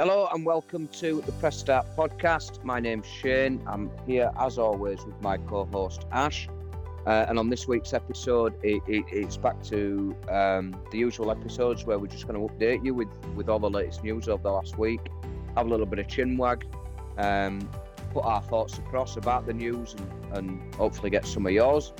[0.00, 2.62] Hello and welcome to the Press Start podcast.
[2.62, 3.60] My name's Shane.
[3.66, 6.48] I'm here as always with my co-host Ash.
[7.04, 11.84] Uh, and on this week's episode, it, it, it's back to um, the usual episodes
[11.84, 14.52] where we're just going to update you with, with all the latest news of the
[14.52, 15.00] last week,
[15.56, 16.62] have a little bit of chinwag,
[17.16, 17.68] um,
[18.12, 21.92] put our thoughts across about the news, and, and hopefully get some of yours.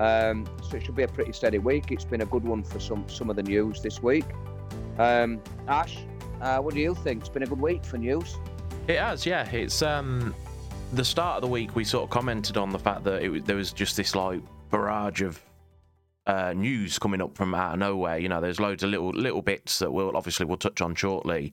[0.00, 1.92] Um, so it should be a pretty steady week.
[1.92, 4.24] It's been a good one for some some of the news this week.
[4.98, 5.96] Um, Ash,
[6.40, 7.20] uh, what do you think?
[7.20, 8.36] It's been a good week for news.
[8.88, 9.48] It has, yeah.
[9.50, 10.34] It's um
[10.92, 11.74] the start of the week.
[11.74, 15.22] We sort of commented on the fact that it, there was just this like barrage
[15.22, 15.40] of
[16.26, 18.18] uh, news coming up from out of nowhere.
[18.18, 21.52] You know, there's loads of little little bits that we'll obviously we'll touch on shortly.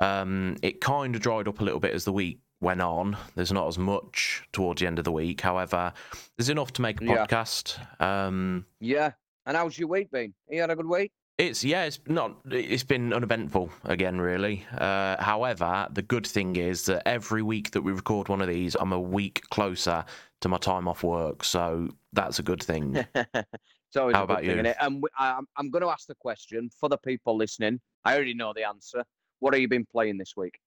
[0.00, 3.16] Um, it kind of dried up a little bit as the week went on.
[3.34, 5.40] There's not as much towards the end of the week.
[5.40, 5.92] However,
[6.36, 7.26] there's enough to make a Yeah.
[7.26, 7.78] podcast.
[8.00, 9.12] Um, Yeah.
[9.46, 10.32] And how's your week been?
[10.48, 11.12] You had a good week?
[11.36, 12.36] It's yeah, it's not.
[12.48, 14.64] It's been uneventful again, really.
[14.78, 18.76] Uh, however, the good thing is that every week that we record one of these,
[18.76, 20.04] I'm a week closer
[20.42, 22.94] to my time off work, so that's a good thing.
[23.14, 24.74] it's always How a good about thing, you?
[24.80, 27.80] And we- I- I'm, I'm going to ask the question for the people listening.
[28.04, 29.02] I already know the answer.
[29.40, 30.58] What have you been playing this week?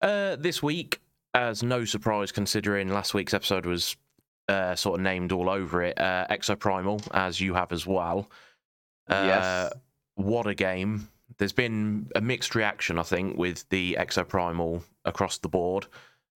[0.00, 1.00] uh, this week,
[1.32, 3.96] as no surprise considering last week's episode was
[4.48, 8.28] uh, sort of named all over it, uh, Exoprimal, as you have as well.
[9.08, 9.72] Uh, Yes.
[10.14, 11.08] What a game!
[11.38, 15.86] There's been a mixed reaction, I think, with the Exoprimal across the board.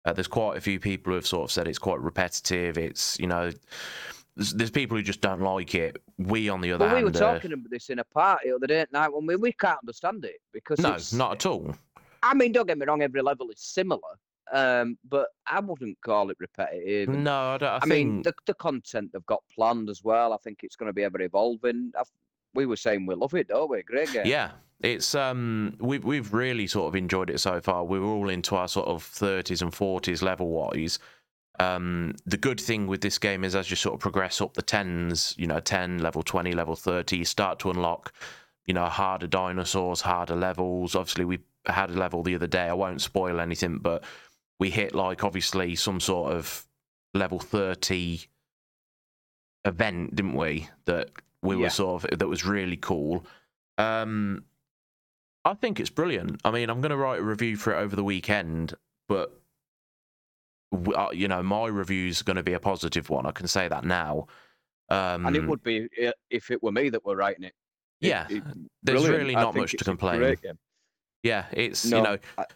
[0.04, 2.78] Uh, there's quite a few people who have sort of said it's quite repetitive.
[2.78, 3.50] It's you know,
[4.36, 6.02] there's, there's people who just don't like it.
[6.18, 8.50] We, on the other Well, we hand, were uh, talking about this in a party
[8.50, 11.32] the other day at night when we, we can't understand it because no, it's, not
[11.32, 11.74] at all.
[12.22, 14.00] I mean, don't get me wrong, every level is similar,
[14.52, 17.08] um, but I wouldn't call it repetitive.
[17.10, 17.68] No, I don't.
[17.68, 20.32] I, I, think, mean, the, the content they've got planned as well.
[20.32, 21.92] I think it's going to be ever evolving.
[21.98, 22.02] i
[22.54, 23.82] we were saying we love it, don't we?
[23.82, 24.26] Great game.
[24.26, 27.84] Yeah, it's um we've we've really sort of enjoyed it so far.
[27.84, 30.98] We're all into our sort of thirties and forties level wise.
[31.60, 34.62] Um, the good thing with this game is as you sort of progress up the
[34.62, 38.12] tens, you know, ten level twenty, level thirty, you start to unlock,
[38.66, 40.96] you know, harder dinosaurs, harder levels.
[40.96, 42.64] Obviously, we had a level the other day.
[42.64, 44.02] I won't spoil anything, but
[44.58, 46.66] we hit like obviously some sort of
[47.14, 48.22] level thirty
[49.64, 50.68] event, didn't we?
[50.86, 51.10] That
[51.44, 51.62] we Yeah.
[51.62, 53.24] were sort of that was really cool.
[53.78, 54.44] Um,
[55.44, 56.40] I think it's brilliant.
[56.44, 58.74] I mean, I'm going to write a review for it over the weekend,
[59.08, 59.38] but
[60.96, 63.26] uh, you know, my review's going to be a positive one.
[63.26, 64.26] I can say that now.
[64.88, 65.88] Um, and it would be
[66.30, 67.54] if it were me that were writing it.
[68.00, 68.42] It- yeah, it-
[68.82, 69.16] there's brilliant.
[69.18, 70.36] really not much to complain.
[71.22, 72.46] Yeah, it's No, you know, I-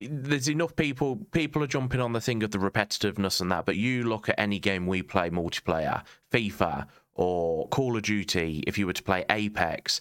[0.00, 1.16] there's enough people.
[1.32, 4.34] People are jumping on the thing of the repetitiveness and that, but you look at
[4.38, 6.02] any game we play multiplayer,
[6.32, 8.62] FIFA or Call of Duty.
[8.66, 10.00] If you were to play Apex,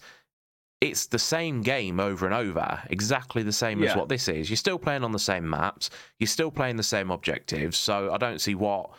[0.81, 4.50] it's the same game over and over, exactly the same as what this is.
[4.50, 5.90] You're still playing on the same maps.
[6.20, 7.78] You're still playing the same objectives.
[7.78, 8.92] So I don't see what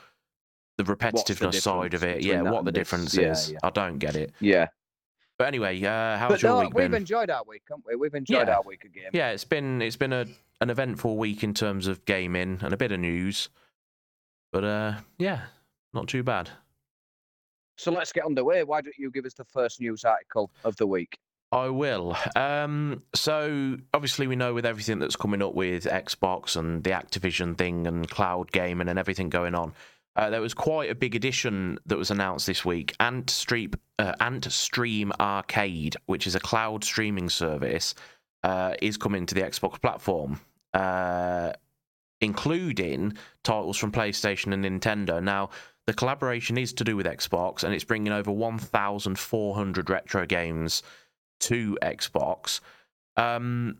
[0.76, 2.22] the repetitiveness side of it.
[2.22, 3.52] Yeah, what the difference Yeah, is.
[3.52, 3.58] yeah.
[3.62, 4.32] I don't get it.
[4.40, 4.68] Yeah.
[5.38, 7.00] But anyway, uh, how's But your no, week we've been?
[7.00, 7.96] enjoyed our week, haven't we?
[7.96, 8.56] We've enjoyed Yeah.
[8.56, 9.04] our week game.
[9.14, 10.26] yeah, it's been it's been a
[10.60, 13.48] an eventful week in terms of gaming and a bit of news,
[14.52, 15.44] but uh, yeah,
[15.94, 16.50] not too bad.
[17.80, 18.62] So let's get underway.
[18.62, 21.18] Why don't you give us the first news article of the week?
[21.50, 22.14] I will.
[22.36, 27.56] Um, so obviously we know with everything that's coming up with Xbox and the Activision
[27.56, 29.72] thing and cloud gaming and everything going on,
[30.14, 32.94] uh, there was quite a big addition that was announced this week.
[33.00, 37.94] Antstream, uh, Antstream Arcade, which is a cloud streaming service,
[38.44, 40.38] uh, is coming to the Xbox platform,
[40.74, 41.54] uh,
[42.20, 45.22] including titles from PlayStation and Nintendo.
[45.22, 45.48] Now.
[45.90, 50.84] The collaboration is to do with Xbox, and it's bringing over 1,400 retro games
[51.40, 52.60] to Xbox.
[53.16, 53.78] Um,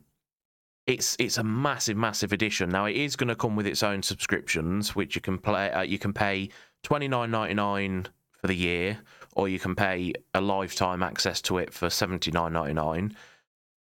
[0.85, 2.69] it's it's a massive, massive addition.
[2.69, 5.71] Now it is going to come with its own subscriptions, which you can play.
[5.71, 6.49] Uh, you can pay
[6.83, 8.99] twenty nine ninety nine for the year,
[9.33, 13.15] or you can pay a lifetime access to it for seventy nine ninety nine.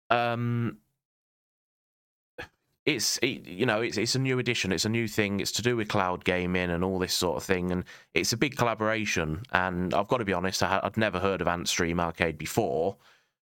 [0.09, 0.79] Um,
[2.87, 4.71] it's it, you know it's it's a new addition.
[4.71, 5.39] It's a new thing.
[5.39, 7.83] It's to do with cloud gaming and all this sort of thing, and
[8.15, 9.43] it's a big collaboration.
[9.51, 12.97] And I've got to be honest, I, i'd never heard of Antstream Arcade before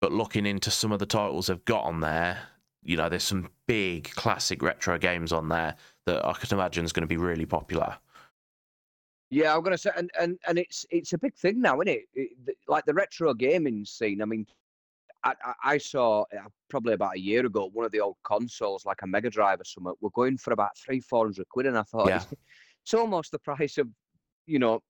[0.01, 2.39] but looking into some of the titles they've got on there,
[2.83, 5.75] you know, there's some big classic retro games on there
[6.07, 7.97] that I could imagine is going to be really popular.
[9.31, 12.09] Yeah, I'm gonna say, and and and it's it's a big thing now, isn't it?
[12.15, 14.23] it like the retro gaming scene.
[14.23, 14.47] I mean,
[15.25, 15.35] I,
[15.65, 19.07] I, saw uh, probably about a year ago one of the old consoles, like a
[19.07, 22.09] Mega Drive or something, were going for about three, four hundred quid, and I thought
[22.09, 22.23] Yeah.
[22.85, 23.89] it's, almost the price of,
[24.47, 24.81] you know,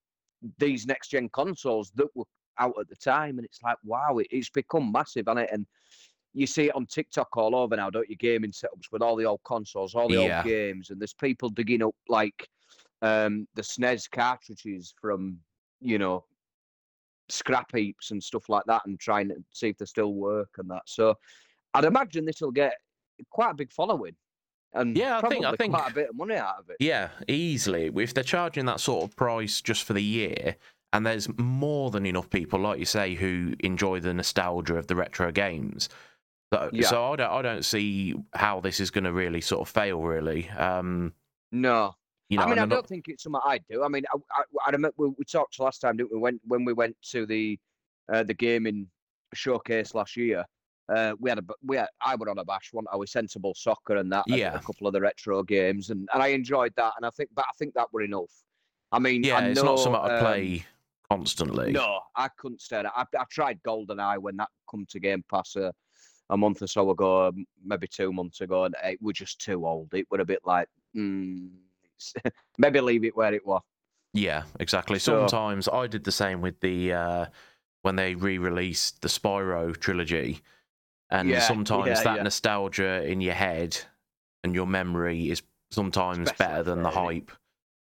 [0.59, 2.25] these next gen consoles that were
[2.59, 5.51] out at the time, and it's like, wow, it, it's become massive, hasn't it?
[5.53, 5.67] And
[6.35, 8.17] you see it on TikTok all over now, don't you?
[8.17, 10.39] Gaming setups with all the old consoles, all the Yeah.
[10.39, 12.49] old games, and there's people digging up like
[13.03, 15.39] um, the SNES cartridges from
[15.81, 16.25] you know
[17.29, 20.71] scrap heaps and stuff like that, and trying to see if they still work and
[20.71, 20.83] that.
[20.87, 21.15] So
[21.75, 22.75] I'd imagine this will get
[23.31, 24.15] quite a big following,
[24.73, 26.77] and Yeah, I think- I think- quite a bit of money out of it.
[26.81, 27.87] Yeah, easily.
[27.95, 30.57] If they're charging that sort of price just for the year,
[30.93, 34.97] and there's more than enough people, like you say, who enjoy the nostalgia of the
[34.97, 35.89] retro games.
[36.51, 36.89] So, Yeah.
[36.89, 40.01] so I don't, I don't see how this is going to really sort of fail.
[40.01, 41.13] Really, um,
[41.53, 41.95] No,
[42.29, 43.83] you know, I mean, I don't not- think it's something I do.
[43.83, 46.19] I mean, I, I, I remember we, we talked last time, didn't we?
[46.19, 47.59] When when we went to the
[48.13, 48.87] uh, the gaming
[49.35, 50.45] showcase last year,
[50.95, 53.55] uh, we had a we had, I went on a bash, one I was sensible
[53.55, 54.55] soccer and that, and Yeah.
[54.55, 56.93] a couple of the retro games, and, and I enjoyed that.
[56.97, 58.33] And I think, but I think that were enough.
[58.93, 60.65] I mean, yeah, I it's not something I um, play
[61.11, 61.73] constantly.
[61.73, 62.93] No, I couldn't stand it.
[62.95, 65.73] I, I tried GoldenEye when that come to Game Pass a,
[66.31, 67.33] a month or so ago,
[67.65, 69.93] maybe two months ago, and it was just too old.
[69.93, 71.51] It would a bit like, mm,
[72.59, 73.63] maybe leave it where it was.
[74.15, 74.99] Yeah, exactly.
[74.99, 77.27] So- Sometimes I did the same with the uh,
[77.83, 80.41] when they re-released the Spyro trilogy,
[81.11, 82.23] and Yeah, sometimes yeah, that yeah.
[82.23, 83.79] nostalgia in your head
[84.45, 87.31] and your memory is sometimes Especially better than the hype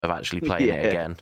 [0.02, 1.16] of actually playing it again.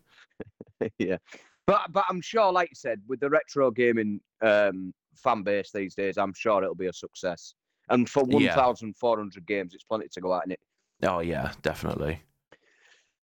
[0.99, 1.19] yeah,
[1.67, 5.95] but but I'm sure, like you said, with the retro gaming um, fan base these
[5.95, 7.55] days, I'm sure it'll be a success.
[7.91, 8.57] And for Yeah.
[8.57, 10.61] 1,400 games, it's plenty to go at in it.
[11.03, 12.21] Oh yeah, definitely.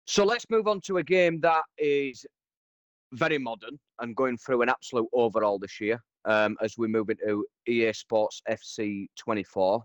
[0.10, 2.26] So let's move on to a game that is
[3.12, 7.46] very modern and going through an absolute overhaul this year um, as we move into
[7.68, 9.84] EA Sports FC 24.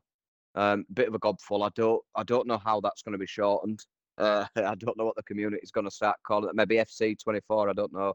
[0.54, 1.66] Um, bit of a gobful.
[1.66, 3.84] I don't I don't know how that's going to be shortened.
[4.16, 6.54] Uh, I don't know what the community is going to start calling it.
[6.54, 7.68] Maybe FC 24.
[7.68, 8.14] I don't know.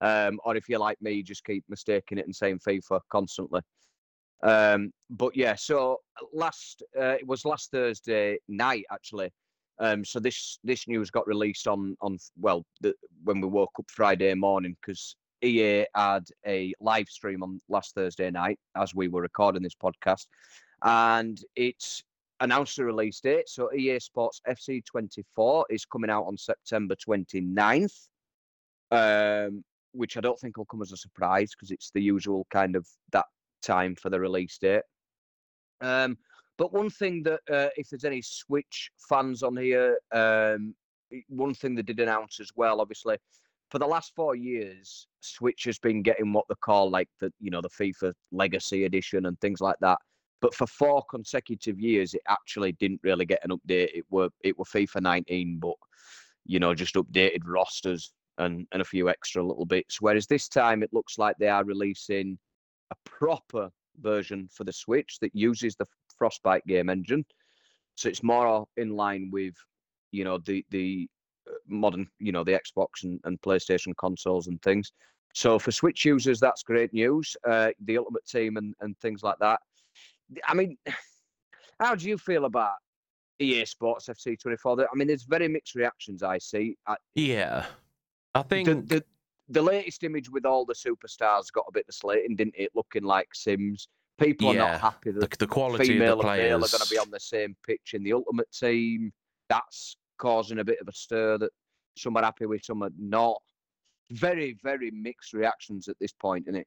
[0.00, 3.62] Um, or if you're like me, just keep mistaking it and saying FIFA constantly.
[4.44, 5.96] Um, but yeah, so
[6.32, 9.32] last uh, it was last Thursday night actually.
[9.80, 12.94] Um, so this this news got released on on well the,
[13.24, 18.30] when we woke up Friday morning because EA had a live stream on last Thursday
[18.30, 20.26] night as we were recording this podcast,
[20.82, 22.02] and it's
[22.40, 23.48] announced the release date.
[23.48, 28.08] So EA Sports FC 24 is coming out on September 29th,
[28.90, 32.76] um, which I don't think will come as a surprise because it's the usual kind
[32.76, 33.26] of that
[33.62, 34.82] time for the release date.
[35.80, 36.18] Um,
[36.58, 40.74] but one thing that, uh, if there's any Switch fans on here, um,
[41.28, 43.16] one thing they did announce as well, obviously,
[43.70, 47.50] for the last four years, Switch has been getting what they call like the, you
[47.50, 49.98] know, the FIFA Legacy Edition and things like that.
[50.40, 53.90] But for four consecutive years, it actually didn't really get an update.
[53.94, 55.74] It were it were FIFA 19, but
[56.44, 60.00] you know, just updated rosters and and a few extra little bits.
[60.00, 62.38] Whereas this time, it looks like they are releasing
[62.90, 63.70] a proper
[64.00, 65.86] version for the Switch that uses the
[66.18, 67.24] Frostbite game engine.
[67.94, 69.54] So it's more in line with,
[70.12, 71.08] you know, the the
[71.48, 74.92] uh, modern, you know, the Xbox and, and PlayStation consoles and things.
[75.34, 77.36] So for Switch users, that's great news.
[77.46, 79.60] Uh, the Ultimate Team and, and things like that.
[80.46, 80.76] I mean,
[81.80, 82.74] how do you feel about
[83.38, 84.80] EA Sports FC 24?
[84.80, 86.76] I mean, there's very mixed reactions I see.
[86.86, 87.66] I, Yeah,
[88.34, 89.04] I think the, the
[89.50, 92.70] the latest image with all the superstars got a bit deflating, didn't it?
[92.74, 93.88] Looking like Sims.
[94.18, 96.82] People are not happy that the, the quality female of the and male are going
[96.82, 99.12] to be on the same pitch in the Ultimate Team.
[99.48, 101.50] That's causing a bit of a stir that
[101.96, 103.40] some are happy with, some are not.
[104.10, 106.66] Very, very mixed reactions at this point, in it?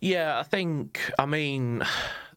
[0.00, 1.00] Yeah, I think.
[1.18, 1.84] I mean,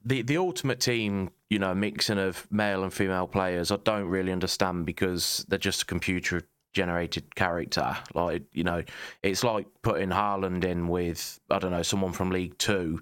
[0.06, 4.32] the the ultimate team, you know, mixing of male and female players, I don't really
[4.32, 6.44] understand because they're just a computer
[6.74, 7.98] generated character.
[8.14, 8.84] Like, you know,
[9.24, 13.02] it's like putting Haaland in with I don't know someone from League Two.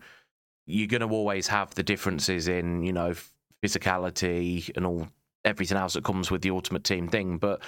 [0.67, 3.15] You're going to always have the differences in, you know,
[3.63, 5.07] physicality and all
[5.45, 7.37] everything else that comes with the ultimate team thing.
[7.37, 7.63] But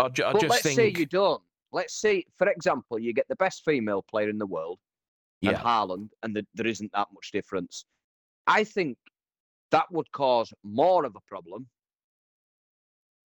[0.00, 1.40] I, ju- I but just let's think, say you don't.
[1.72, 4.80] Let's say, for example, you get the best female player in the world,
[5.42, 7.84] and yeah, Haaland, and the, there isn't that much difference.
[8.48, 8.98] I think
[9.70, 11.68] that would cause more of a problem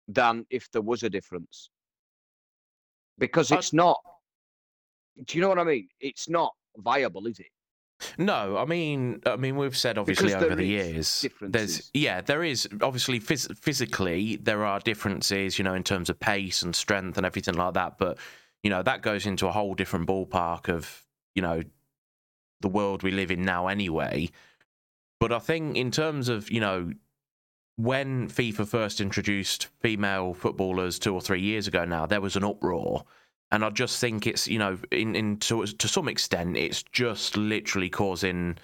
[0.08, 1.70] than if there was a difference.
[3.20, 4.00] Because I- it's not.
[5.26, 5.88] Do you know what I mean?
[6.00, 7.52] It's not viable, is it?
[8.18, 12.68] No, I mean, I mean, we've said obviously over the years, there's yeah, there is
[12.82, 17.26] obviously phys- physically there are differences, you know, in terms of pace and strength and
[17.26, 17.98] everything like that.
[17.98, 18.18] But
[18.64, 21.06] you know, that goes into a whole different ballpark of
[21.36, 21.64] you know
[22.62, 24.30] the world we live in now, anyway.
[25.20, 26.92] But I think in terms of you know
[27.78, 32.44] when FIFA first introduced female footballers two or three years ago now, there was an
[32.44, 33.06] uproar.
[33.52, 37.36] And I just think it's, you know, in, in to, to some extent, it's just
[37.36, 38.58] literally causing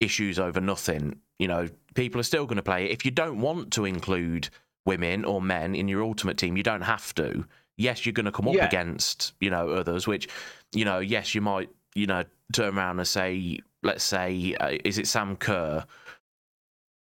[0.00, 1.20] issues over nothing.
[1.38, 2.90] You know, people are still going to play it.
[2.90, 4.48] If you don't want to include
[4.86, 7.44] women or men in your ultimate team, you don't have to.
[7.76, 8.66] Yes, you're going to come up Yeah.
[8.66, 10.28] against you know others, which
[10.72, 14.98] you know, yes, you might you know turn around and say, let's say, uh, is
[14.98, 15.84] it Sam Kerr?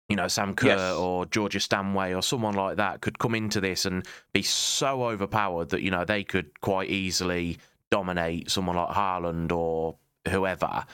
[0.09, 0.97] You know, Sam Kerr Yes.
[0.97, 5.71] or Georgia Stanway or someone like that could come into this and be so overpowered
[5.71, 7.59] that you know they could quite easily
[7.91, 9.97] dominate someone like Haaland or
[10.29, 10.85] whoever.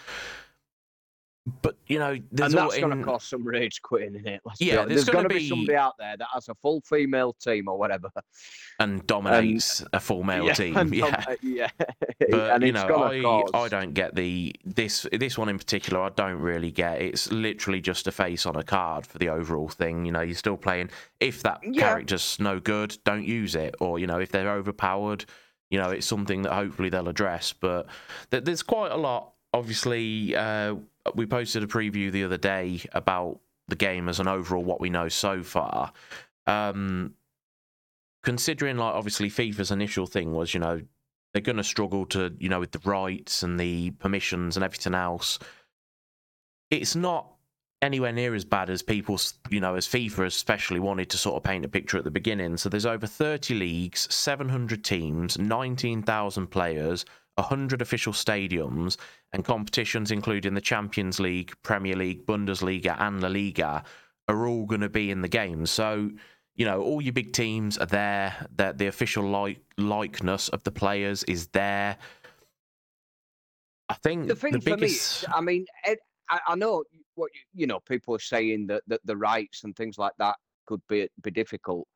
[1.63, 4.41] But you know, there's and that's going to cause some rage quitting in it.
[4.45, 5.39] Let's Yeah, there's there's going gonna be...
[5.41, 8.09] be- somebody out there that has a full female team or whatever.
[8.79, 10.77] and dominates a full male yeah, team.
[10.77, 11.11] and Yeah.
[11.25, 11.69] dom- yeah.
[12.31, 13.51] But and you know, I cause...
[13.55, 16.01] I don't get the this this one in particular.
[16.03, 17.01] I don't really get.
[17.03, 20.05] It's literally just a face on a card for the overall thing.
[20.05, 20.91] You know, you're still playing.
[21.19, 21.83] If that Yeah.
[21.83, 23.75] character's no good, don't use it.
[23.81, 25.25] Or you know, if they're overpowered,
[25.71, 27.53] you know, it's something that hopefully they'll address.
[27.53, 27.87] But
[28.31, 29.33] th- there's quite a lot.
[29.53, 30.77] Obviously, uh,
[31.17, 34.91] we posted a preview the other day about the game as an overall what we
[34.91, 35.93] know so far.
[36.47, 37.15] Um,
[38.23, 40.81] considering like obviously FIFA's initial thing was, you know,
[41.33, 44.95] they're going to struggle to, you know, with the rights and the permissions and everything
[44.95, 45.39] else.
[46.71, 47.31] It's not
[47.83, 51.43] anywhere near as bad as people, you know, as FIFA especially wanted to sort of
[51.43, 52.57] paint a picture at the beginning.
[52.57, 57.05] So there's over 30 leagues, 700 teams, 19,000 players,
[57.37, 58.97] 100 official stadiums,
[59.33, 63.85] and competitions including the Champions League, Premier League, Bundesliga, and La Liga
[64.29, 65.67] are all going to be in the game.
[65.67, 66.11] So
[66.57, 68.47] you know, all your big teams are there.
[68.57, 71.97] That the official like likeness of the players is there.
[73.89, 75.27] I think the thing the for biggest.
[75.27, 75.97] me, I mean, I,
[76.47, 76.85] I know
[77.15, 77.81] what you, you know.
[77.81, 81.89] People are saying that, that the rights and things like that could be be difficult,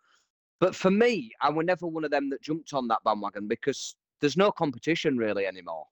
[0.61, 3.97] but for me, I was never one of them that jumped on that bandwagon because
[4.21, 5.85] there's no competition really anymore.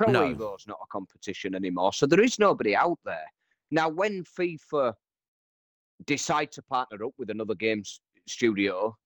[0.00, 0.24] Pro No.
[0.24, 3.26] Evo's not a competition anymore, so there is nobody out there
[3.70, 3.90] now.
[3.90, 4.94] When FIFA
[6.06, 8.96] decide to partner up with another games studio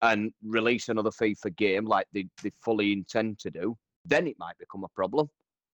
[0.00, 3.76] and release another FIFA game like they, they fully intend to do,
[4.06, 5.28] then it might become a problem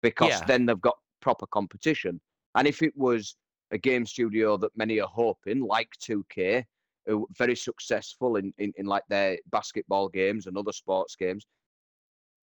[0.03, 0.45] because Yeah.
[0.47, 2.21] then they've got proper competition.
[2.55, 3.35] And if it was
[3.73, 6.65] a game studio that many are hoping, like 2K,
[7.07, 11.45] who are very successful in, in, in like their basketball games and other sports games,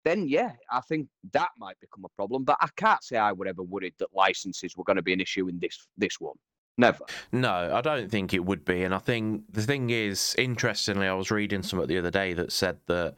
[0.09, 2.45] then yeah, I think that might become a problem.
[2.45, 5.21] But I can't say I were ever worried that licenses were going to be an
[5.21, 6.37] issue in this this one.
[6.79, 7.05] Never.
[7.33, 8.85] No, I don't think it would be.
[8.85, 12.53] And I think the thing is, interestingly, I was reading something the other day that
[12.53, 13.17] said that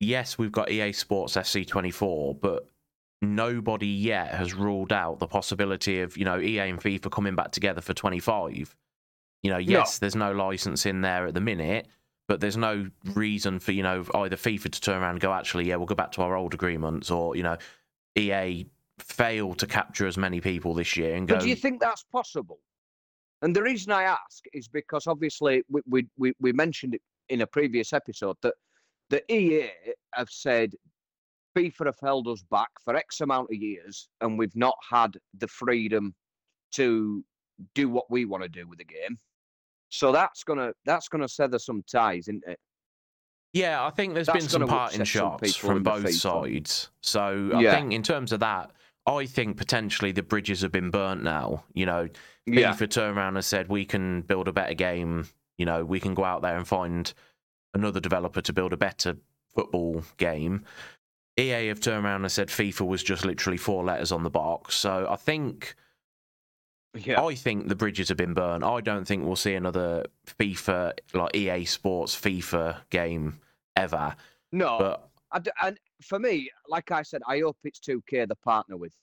[0.00, 2.68] yes, we've got EA Sports FC twenty four, but
[3.20, 7.50] nobody yet has ruled out the possibility of you know EA and FIFA coming back
[7.50, 8.74] together for 25.
[9.42, 11.86] You know, yes, there's no license in there at the minute,
[12.28, 15.66] but there's no reason for you know either FIFA to turn around and go, actually,
[15.66, 17.56] yeah, we'll go back to our old agreements, or you know,
[18.16, 18.66] EA
[18.98, 21.36] fail to capture as many people this year and go.
[21.36, 22.60] But do you think that's possible?
[23.42, 27.42] And the reason I ask is because obviously we, we, we, we mentioned it in
[27.42, 28.54] a previous episode that
[29.10, 29.70] the EA
[30.14, 30.74] have said
[31.56, 35.46] FIFA have held us back for X amount of years and we've not had the
[35.46, 36.14] freedom
[36.72, 37.24] to
[37.74, 39.16] do what we want to do with the game.
[39.90, 42.58] So that's gonna that's gonna sever some ties, isn't it?
[43.54, 46.90] Yeah, I think there's That's been some parting upset some shots from both sides.
[47.02, 47.74] So I Yeah.
[47.74, 48.70] think in terms of that,
[49.06, 51.64] I think potentially the bridges have been burnt now.
[51.72, 52.08] You know,
[52.44, 52.72] Yeah.
[52.74, 55.28] FIFA turned around and said we can build a better game.
[55.56, 57.12] You know, we can go out there and find
[57.72, 59.16] another developer to build a better
[59.54, 60.64] football game.
[61.38, 64.74] EA have turned around and said FIFA was just literally four letters on the box.
[64.74, 65.74] So I think
[67.06, 67.22] Yeah.
[67.22, 68.64] I think the bridges have been burned.
[68.64, 70.04] I don't think we'll see another
[70.38, 73.40] FIFA like EA Sports FIFA game
[73.76, 74.14] ever.
[74.52, 74.78] No.
[74.78, 78.76] But I d and for me, like I said, I hope it's 2K the partner
[78.76, 78.94] with.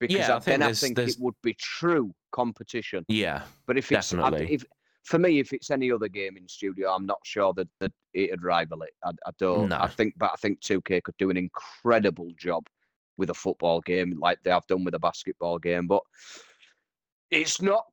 [0.00, 3.04] Because Yeah, I I- think then I think there's- it would be true competition.
[3.08, 4.54] yeah, But if it's I- Definitely.
[4.54, 4.64] if
[5.04, 8.82] for me, if it's any other gaming studio, I'm not sure that, that it'd rival
[8.82, 8.90] it.
[9.04, 9.68] I, I don't.
[9.70, 9.78] No.
[9.80, 12.68] I think, but I think 2K could do an incredible job
[13.16, 15.88] with a football game, like they have done with a basketball game.
[15.88, 16.02] But
[17.32, 17.84] it's not.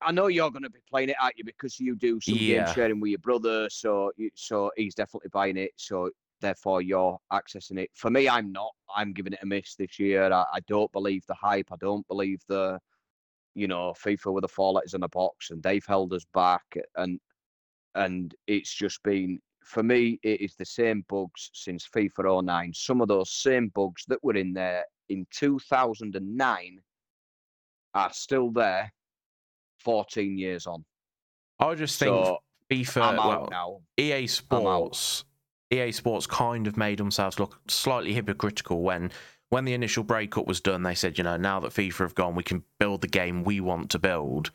[0.00, 1.44] I know you're going to be playing it, aren't you?
[1.44, 2.64] Because you do some Yeah.
[2.64, 5.72] game sharing with your brother, so you, so he's definitely buying it.
[5.76, 6.10] So
[6.40, 7.90] therefore, you're accessing it.
[7.94, 8.72] For me, I'm not.
[8.94, 10.32] I'm giving it a miss this year.
[10.32, 11.68] I, I don't believe the hype.
[11.72, 12.78] I don't believe the
[13.54, 16.64] you know, FIFA with the four letters in a box, and they've held us back,
[16.96, 17.20] and
[17.94, 22.72] and it's just been for me, it is the same bugs since FIFA 09.
[22.74, 26.80] Some of those same bugs that were in there in 2009
[27.94, 28.92] are still there,
[29.80, 30.84] 14 years on.
[31.60, 32.38] I just think So
[32.70, 33.80] FIFA, well, now.
[33.98, 35.24] EA Sports,
[35.70, 39.10] EA Sports kind of made themselves look slightly hypocritical when
[39.50, 42.34] when the initial breakup was done, they said, you know, now that FIFA have gone,
[42.34, 44.50] we can build the game we want to build.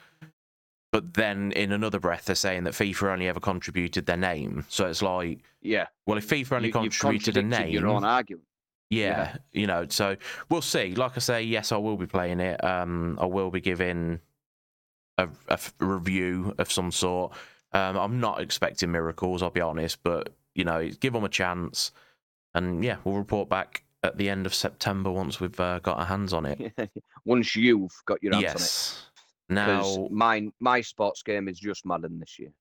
[0.92, 4.66] But then in another breath, they're saying that FIFA only ever contributed their name.
[4.68, 5.86] So it's like, Yeah.
[6.06, 8.46] well, if FIFA only You- contributed a name, Your own argument.
[8.90, 10.16] Yeah, you know, so
[10.50, 10.96] we'll see.
[10.96, 12.64] Like I say, yes, I will be playing it.
[12.64, 14.20] Um, I will be giving
[15.18, 17.34] a, a f- review of some sort.
[17.72, 21.92] Um, I'm not expecting miracles, I'll be honest, but you know, give them a chance,
[22.56, 26.06] and yeah, we'll report back at the end of September once we've uh, got our
[26.06, 26.74] hands on it.
[27.26, 29.06] Once you've got your hands yes.
[29.50, 29.62] on it.
[29.62, 32.52] Now, mine, my sports game is just Madden this year.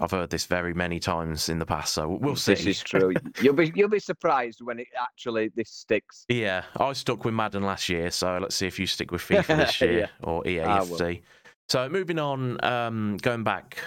[0.00, 2.54] I've heard this very many times in the past, so we'll see.
[2.54, 3.12] This is true.
[3.40, 6.24] you'll be you'll be surprised when it actually this sticks.
[6.28, 9.56] Yeah, I stuck with Madden last year, so let's see if you stick with FIFA
[9.56, 9.88] this Yeah.
[9.90, 10.98] year or I will.
[10.98, 11.22] EAFC.
[11.68, 13.78] So moving on, um, going back,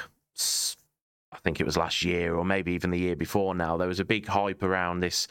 [1.31, 3.99] I think it was last year or maybe even the year before now, there was
[3.99, 5.27] a big hype around this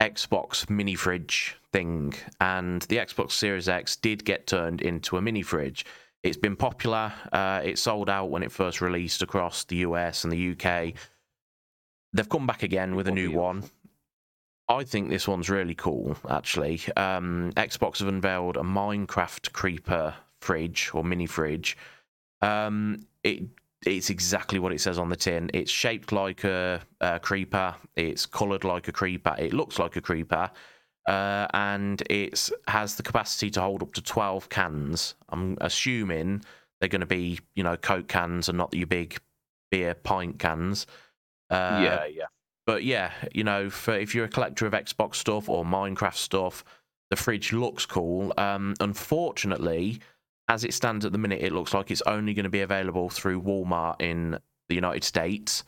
[0.00, 5.42] Xbox mini fridge thing, and the Xbox Series X did get turned into a mini
[5.42, 5.84] fridge.
[6.22, 7.12] It's been popular.
[7.32, 10.94] Uh, it sold out when it first released across the US and the UK.
[12.12, 13.64] They've come back again with a new one.
[14.68, 16.80] I think this one's really cool, actually.
[16.96, 21.76] Um, Xbox have unveiled a Minecraft creeper fridge or mini fridge.
[22.42, 23.42] Um, it
[23.86, 25.50] it's exactly what it says on the tin.
[25.54, 27.74] It's shaped like a, a creeper.
[27.96, 29.34] It's coloured like a creeper.
[29.38, 30.50] It looks like a creeper,
[31.10, 35.16] uh, and it has the capacity to hold up to twelve cans.
[35.28, 36.42] I'm assuming
[36.78, 39.18] they're going to be, you know, Coke cans and not your big
[39.70, 40.86] beer pint cans.
[41.50, 42.24] Uh, yeah, yeah.
[42.66, 46.64] but yeah, you know, for if you're a collector of Xbox stuff or Minecraft stuff,
[47.10, 48.32] the fridge looks cool.
[48.38, 50.00] Um, unfortunately,
[50.48, 53.10] as it stands at the minute, it looks like it's only going to be available
[53.10, 54.38] through Walmart in
[54.68, 55.64] the United States.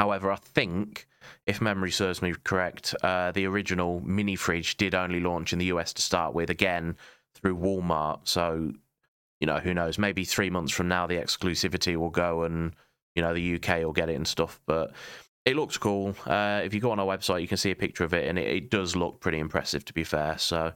[0.00, 1.06] However, I think,
[1.46, 5.66] if memory serves me correct, uh, the original mini fridge did only launch in the
[5.66, 6.96] US to start with, again
[7.34, 8.20] through Walmart.
[8.24, 8.72] So,
[9.40, 9.98] you know, who knows?
[9.98, 12.72] Maybe three months from now, the exclusivity will go and
[13.14, 14.58] you know the UK will get it and stuff.
[14.66, 14.94] But
[15.44, 16.14] it looks cool.
[16.24, 18.38] Uh, if you go on our website, you can see a picture of it, and
[18.38, 19.84] it, it does look pretty impressive.
[19.84, 20.72] To be fair, so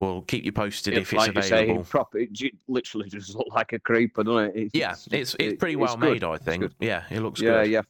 [0.00, 1.84] we'll keep you posted if, it's like you say, available.
[1.84, 2.30] proper, it
[2.66, 4.70] literally just look like a creeper, doesn't it?
[4.74, 6.14] yeah, it's it's it- pretty it's well good.
[6.14, 6.72] made, I think.
[6.80, 7.70] Yeah, it looks Yeah, good.
[7.70, 7.82] yeah,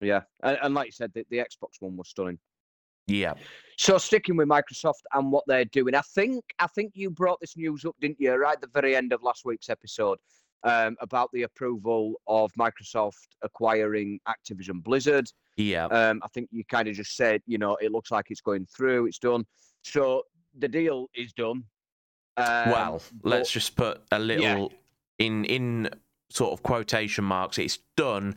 [0.00, 0.22] yeah.
[0.42, 2.38] And, and like you said, the, the Xbox one was stunning.
[3.06, 3.34] yeah.
[3.78, 7.56] So sticking with Microsoft and what they're doing, I think I think you brought this
[7.56, 8.32] news up, didn't you?
[8.34, 10.18] Right at the very end of last week's episode
[10.64, 15.26] um, about the approval of Microsoft acquiring Activision Blizzard.
[15.58, 18.40] Yeah, Um, I think you kind of just said, you know, it looks like it's
[18.42, 19.44] going through, it's done.
[19.84, 20.22] So
[20.58, 21.64] the deal is done.
[22.38, 24.66] Um, well, let's but- just put a little Yeah.
[25.26, 25.90] in in
[26.28, 27.56] sort of quotation marks.
[27.58, 28.34] It's done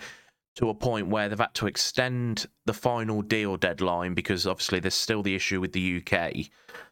[0.59, 4.93] to a point where they've had to extend the final deal deadline because obviously there's
[4.93, 6.47] still the issue with the UK.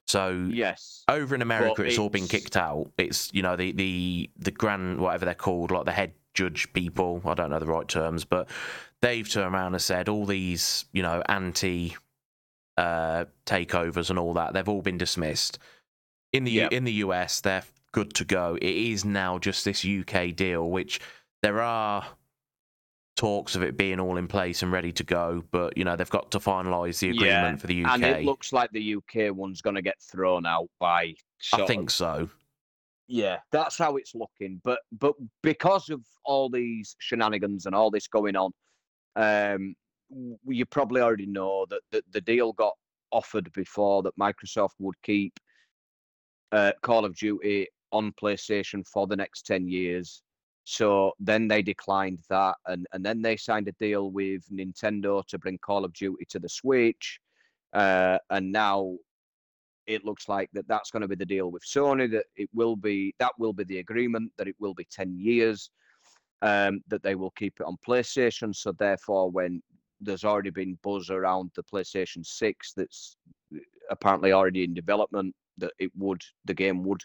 [0.06, 2.90] So yes, over in America, it's, all been kicked out.
[2.98, 7.22] It's you know the the the grand whatever they're called, like the head judge people.
[7.26, 8.48] I don't know the right terms, but
[9.02, 11.98] they've turned around and said all these you know anti
[12.78, 15.60] uh, takeovers and all that they've all been dismissed.
[16.32, 16.72] In the U Yep.
[16.72, 18.56] in the US, they're good to go.
[18.56, 21.02] It is now just this UK deal, which
[21.42, 22.06] there are
[23.18, 26.10] talks of it being all in place and ready to go, but you know they've
[26.10, 27.92] got to finalise the agreement Yeah, for the UK.
[27.96, 31.02] and it looks like the UK one's going to get thrown out by.
[31.02, 32.30] I sort of- think so.
[33.10, 34.62] Yeah, that's how it's looking.
[34.64, 38.52] But but because of all these shenanigans and all this going on,
[39.16, 39.76] um,
[40.46, 42.74] you probably already know that the, the deal got
[43.12, 45.34] offered before that Microsoft would keep
[46.52, 50.22] uh, Call of Duty on PlayStation for the next ten years.
[50.70, 55.40] So then they declined that, and and then they signed a deal with Nintendo to
[55.40, 57.22] bring Call of Duty to the Switch,
[57.72, 58.98] uh, and now
[59.86, 62.12] it looks like that that's going to be the deal with Sony.
[62.12, 65.72] That it will be that will be the agreement that it will be ten years.
[66.42, 68.54] Um, that they will keep it on PlayStation.
[68.54, 69.64] So therefore, when
[70.02, 73.16] there's already been buzz around the PlayStation Six, that's
[73.90, 77.04] apparently already in development, that it would the game would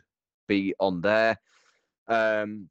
[0.49, 1.37] be on there.
[2.09, 2.69] Um,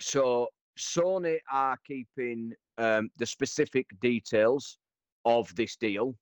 [0.00, 4.78] so Sony are keeping um, the specific details
[5.24, 6.14] of this deal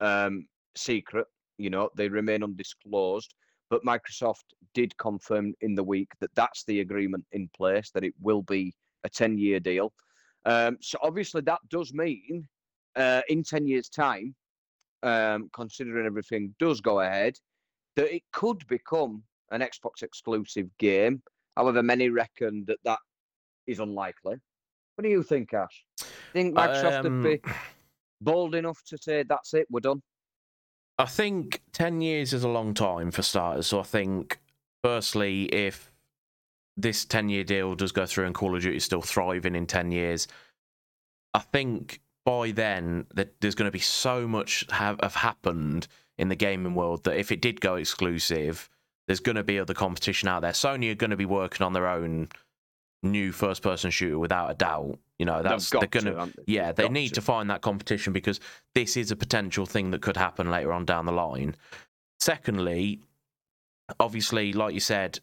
[0.00, 1.26] um, secret
[1.58, 3.34] you know they remain undisclosed
[3.68, 8.14] but microsoft did confirm in the week that that's the agreement in place that it
[8.20, 9.92] will be a 10 year deal.
[10.44, 12.48] Um, so obviously that does mean
[12.96, 14.34] uh, in 10 years time
[15.02, 17.34] um, considering everything does go ahead
[17.96, 21.22] that it could become an xbox exclusive game.
[21.56, 22.98] However many reckon that that
[23.66, 24.36] is unlikely
[24.94, 25.84] what do you think ash
[26.32, 27.40] think microsoft would Um, be
[28.20, 30.02] bold enough to say that's it we're done
[31.00, 33.66] I think 10 years is a long time for starters.
[33.68, 34.38] So I think,
[34.84, 35.90] firstly, if
[36.76, 39.66] this 10 year deal does go through and Call of Duty is still thriving in
[39.66, 40.28] 10 years,
[41.32, 46.28] I think by then that there's going to be so much have, have happened in
[46.28, 48.68] the gaming world that if it did go exclusive,
[49.06, 50.52] there's going to be other competition out there.
[50.52, 52.28] Sony are going to be working on their own
[53.02, 54.98] new first person shooter without a doubt.
[55.18, 56.54] You know, that's they're going to, they?
[56.54, 57.14] yeah, they need to.
[57.16, 58.40] to find that competition because
[58.74, 61.54] this is a potential thing that could happen later on down the line.
[62.18, 63.00] Secondly,
[63.98, 65.20] obviously, like you said,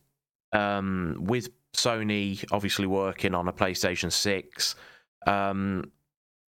[0.54, 4.76] um, with Sony obviously working on a PlayStation 6,
[5.26, 5.92] um,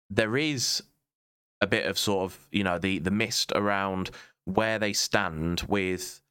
[0.09, 0.83] there is
[1.61, 4.11] a bit of sort of, you know, the, the mist around
[4.45, 6.21] where they stand with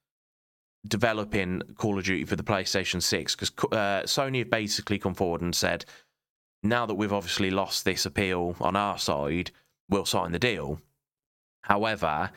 [0.87, 5.41] developing Call of Duty for the PlayStation 6 because uh, Sony have basically come forward
[5.41, 5.85] and said,
[6.63, 9.51] now that we've obviously lost this appeal on our side,
[9.89, 10.81] we'll sign the deal.
[11.63, 12.31] However,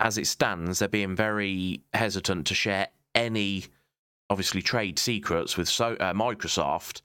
[0.00, 3.64] as it stands, they're being very hesitant to share any,
[4.30, 7.02] obviously, trade secrets with so- uh, Microsoft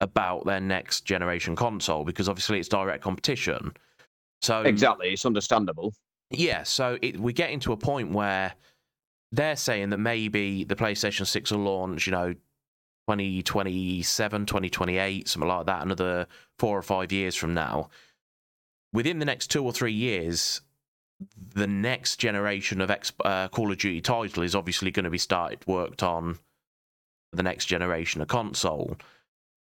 [0.00, 3.72] about their next generation console because obviously it's direct competition.
[4.42, 5.94] So exactly, it's understandable.
[6.30, 8.52] Yeah, so it, we get into a point where
[9.32, 12.34] they're saying that maybe the PlayStation 6 will launch, you know,
[13.08, 16.26] 2027, 2028, something like that, another
[16.58, 17.88] four or five years from now.
[18.92, 20.60] Within the next two or three years,
[21.54, 22.90] the next generation of
[23.24, 26.38] uh, Call of Duty title is obviously going to be started worked on
[27.32, 28.96] the next generation of console.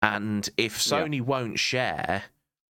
[0.00, 1.22] And if Sony yeah.
[1.22, 2.24] won't share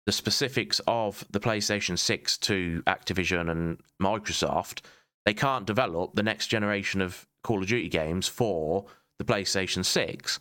[0.06, 4.80] the specifics of the PlayStation 6 to Activision and Microsoft,
[5.26, 8.86] they can't develop the next generation of Call of Duty games for
[9.18, 10.38] the PlayStation 6.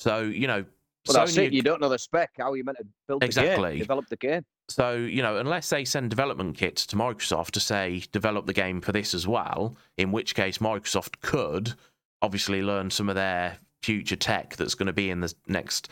[0.00, 0.64] So, you know,
[1.06, 1.52] well, that's it.
[1.52, 2.30] You don't know the spec.
[2.38, 3.70] How are you meant to build exactly.
[3.70, 4.44] the game, develop the game?
[4.68, 8.80] So, you know, unless they send development kits to Microsoft to say, develop the game
[8.80, 11.74] for this as well, in which case Microsoft could
[12.20, 15.88] obviously learn some of their future tech that's going to be in the next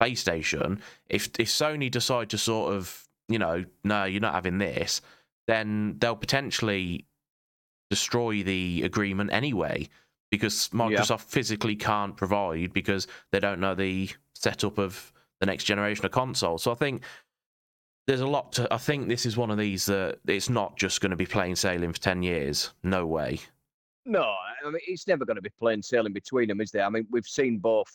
[0.00, 0.80] PlayStation.
[1.08, 5.00] If if Sony decide to sort of, you know, no, you're not having this,
[5.46, 7.06] then they'll potentially
[7.90, 9.88] destroy the agreement anyway
[10.30, 11.16] because Microsoft yeah.
[11.28, 16.56] physically can't provide because they don't know the setup of the next generation of console.
[16.56, 17.02] So I think
[18.06, 18.72] there's a lot to.
[18.72, 21.56] I think this is one of these that it's not just going to be plain
[21.56, 22.70] sailing for ten years.
[22.82, 23.40] No way.
[24.06, 26.84] No, I mean it's never going to be plain sailing between them, is there?
[26.84, 27.90] I mean we've seen both.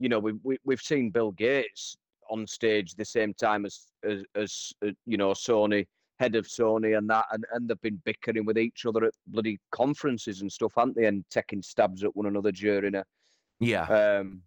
[0.00, 1.96] You know, we've we, we've seen Bill Gates
[2.30, 5.86] on stage the same time as as, as uh, you know Sony
[6.20, 9.58] head of Sony and that, and, and they've been bickering with each other at bloody
[9.72, 11.06] conferences and stuff, haven't they?
[11.06, 13.04] And taking stabs at one another during a
[13.60, 14.42] yeah, um,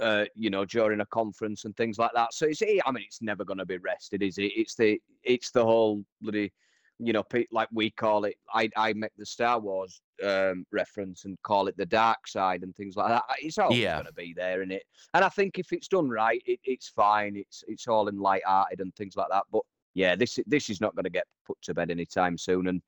[0.00, 2.34] uh, you know, during a conference and things like that.
[2.34, 4.52] So it's, I mean, it's never going to be rested, is it?
[4.54, 6.52] It's the, it's the whole bloody,
[6.98, 8.36] you know, like we call it.
[8.52, 12.74] I, I make the Star Wars um, reference and call it the dark side and
[12.76, 13.22] things like that.
[13.40, 13.94] It's always yeah.
[13.94, 14.84] going to be there in it.
[15.14, 17.36] And I think if it's done right, it, it's fine.
[17.36, 19.44] It's, it's all in light-hearted and things like that.
[19.50, 19.62] But
[19.96, 22.68] yeah, this this is not going to get put to bed anytime soon.
[22.68, 22.82] And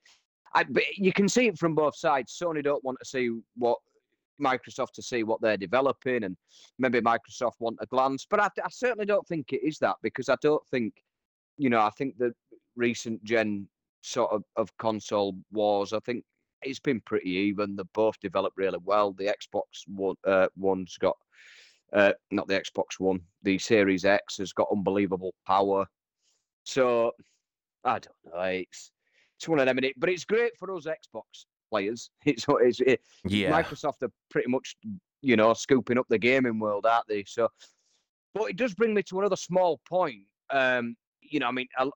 [0.55, 2.39] I, you can see it from both sides.
[2.39, 3.79] Sony don't want to see what
[4.39, 6.37] Microsoft to see what they're developing, and
[6.79, 8.27] maybe Microsoft want a glance.
[8.29, 10.93] But I, I certainly don't think it is that because I don't think,
[11.57, 12.35] you know, I think the
[12.77, 13.67] recent gen
[14.03, 16.25] sort of, of console wars, I think
[16.61, 17.75] it's been pretty even.
[17.75, 19.13] They both developed really well.
[19.13, 21.17] The Xbox one, uh, one's got,
[21.95, 25.87] uh, not the Xbox One, the Series X has got unbelievable power.
[26.69, 27.13] So
[27.83, 28.41] I don't know.
[28.43, 28.91] It's
[29.39, 32.11] it's one of them, but it's great for us Xbox players.
[32.27, 33.51] It's, it's it, yeah.
[33.51, 34.77] Microsoft are pretty much
[35.23, 37.25] you know scooping up the gaming world, aren't they?
[37.27, 37.49] So,
[38.35, 40.25] but it does bring me to another small point.
[40.51, 41.89] Um, you know, I mean, I,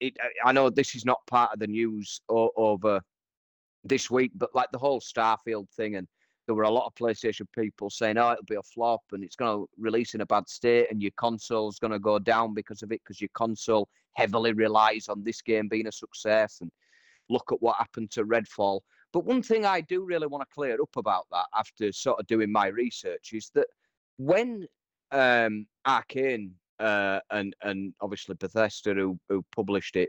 [0.00, 3.02] it, I know this is not part of the news over
[3.84, 6.08] this week, but like the whole Starfield thing and
[6.48, 9.36] there were a lot of PlayStation people saying, "Oh, it'll be a flop and it's
[9.36, 12.82] going to release in a bad state and your console's going to go down because
[12.82, 16.72] of it because your console heavily relies on this game being a success." And
[17.28, 18.80] look at what happened to Redfall.
[19.12, 22.26] But one thing I do really want to clear up about that after sort of
[22.26, 23.66] doing my research is that
[24.16, 24.66] when
[25.12, 30.08] um, Arkane uh, and and obviously Bethesda who who published it,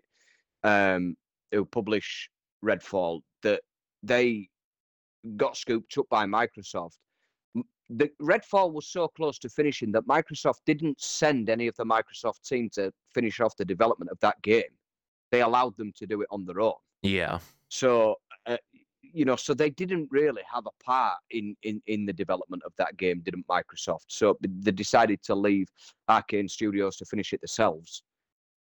[0.64, 1.18] um,
[1.52, 2.30] who publish
[2.64, 3.62] Redfall, that
[4.04, 4.48] they
[5.36, 6.98] got scooped up by Microsoft.
[7.90, 12.44] The Redfall was so close to finishing that Microsoft didn't send any of the Microsoft
[12.46, 14.62] team to finish off the development of that game.
[15.32, 16.74] They allowed them to do it on their own.
[17.02, 17.40] Yeah.
[17.70, 18.58] So, uh,
[19.02, 22.74] you know, so they didn't really have a part in, in in the development of
[22.78, 24.06] that game, didn't Microsoft?
[24.08, 25.68] So they decided to leave
[26.10, 28.04] Arkane Studios to finish it themselves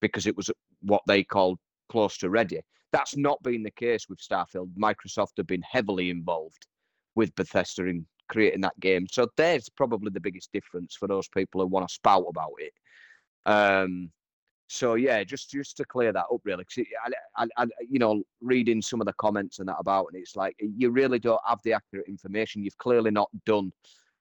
[0.01, 2.61] because it was what they called close to ready.
[2.93, 4.73] That's not been the case with Starfield.
[4.75, 6.67] Microsoft have been heavily involved
[7.15, 9.07] with Bethesda in creating that game.
[9.11, 12.73] So there's probably the biggest difference for those people who want to spout about it.
[13.47, 14.11] Um,
[14.69, 16.85] so yeah, just just to clear that up, really, because
[17.37, 20.37] I, I, I, you know, reading some of the comments and that about, and it's
[20.37, 22.63] like you really don't have the accurate information.
[22.63, 23.73] You've clearly not done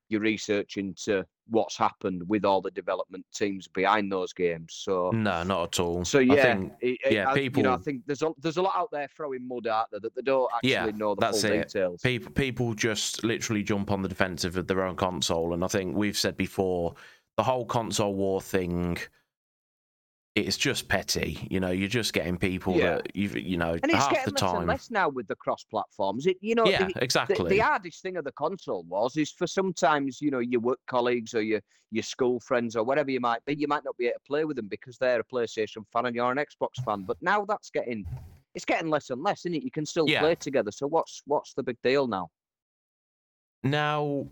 [0.09, 4.73] your research into what's happened with all the development teams behind those games.
[4.77, 6.03] So no, not at all.
[6.05, 7.61] So yeah, think, it, yeah, I, people.
[7.61, 9.99] You know, I think there's a there's a lot out there throwing mud out there
[10.01, 11.67] that they don't actually Yeah, know the that's full it.
[11.67, 12.01] details.
[12.01, 15.95] people people just literally jump on the defensive of their own console and i think
[15.95, 16.93] we've said before
[17.37, 18.97] the whole console war thing
[20.38, 22.97] it's just petty you know you're just getting people Yeah.
[22.97, 25.28] that you you know And it's half getting the less and time less now with
[25.28, 26.26] the cross platforms.
[26.28, 29.32] It you know yeah the, the, exactly the hardest thing of the console was is
[29.32, 33.19] for sometimes you know your work colleagues or your your school friends or whatever you
[33.21, 35.86] might be, you might not be able to play with them because they're a PlayStation
[35.93, 37.04] fan and you're an Xbox fan.
[37.04, 38.06] But now that's getting
[38.56, 39.63] it's getting less and less, isn't it?
[39.63, 40.19] You can still Yeah.
[40.19, 40.71] play together.
[40.71, 42.30] So what's what's the big deal now?
[43.63, 44.26] now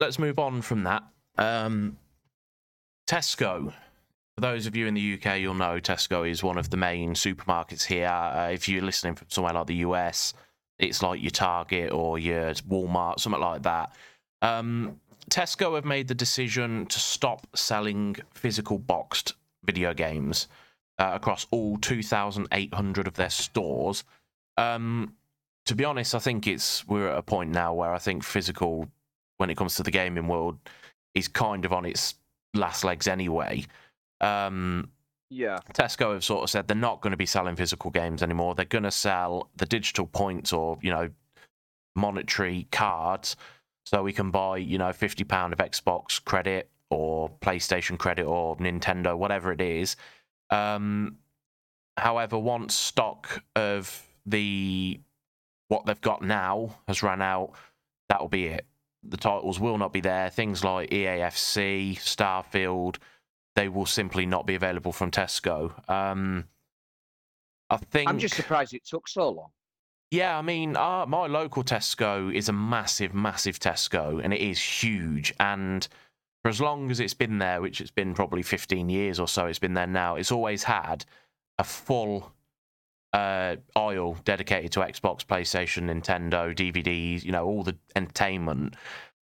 [0.00, 1.02] let's move on from that
[1.38, 1.96] um
[3.06, 3.72] tesco
[4.34, 7.14] for those of you in the uk you'll know tesco is one of the main
[7.14, 8.08] supermarkets here.
[8.08, 10.34] Uh, if you're listening from somewhere like the us
[10.78, 13.92] it's like your target or your walmart something like that.
[14.40, 20.48] Um tesco have made the decision to stop selling physical boxed video games
[20.98, 24.04] uh, across all 2800 of their stores.
[24.56, 25.14] Um
[25.66, 28.88] to be honest, I think it's we're at a point now where I think physical,
[29.36, 30.58] when it comes to the gaming world,
[31.14, 32.14] is kind of on its
[32.54, 33.64] last legs anyway.
[34.22, 34.90] Um,
[35.30, 35.58] Yeah.
[35.74, 38.54] Tesco have sort of said they're not going to be selling physical games anymore.
[38.54, 41.10] They're going to sell the digital points or you know
[41.96, 43.36] monetary cards,
[43.84, 48.56] so we can buy you know fifty pound of Xbox credit or PlayStation credit or
[48.58, 49.96] Nintendo, whatever it is.
[50.50, 51.16] Um,
[51.96, 55.00] however, once stock of the
[55.68, 57.52] what they've got now has run out,
[58.10, 58.66] that'll be it.
[59.02, 60.28] The titles will not be there.
[60.28, 62.96] Things like EAFC, Starfield,
[63.54, 65.88] they will simply not be available from Tesco.
[65.88, 66.48] Um,
[67.70, 68.08] I think.
[68.08, 69.50] I'm just surprised it took so long.
[70.10, 74.60] Yeah, I mean, uh, my local Tesco is a massive, massive Tesco, and it is
[74.60, 75.32] huge.
[75.40, 75.88] And
[76.42, 79.46] for as long as it's been there, which it's been probably 15 years or so,
[79.46, 81.06] it's been there now, it's always had
[81.58, 82.30] a full
[83.14, 88.74] uh, aisle dedicated to Xbox, PlayStation, Nintendo, DVDs, you know, all the entertainment.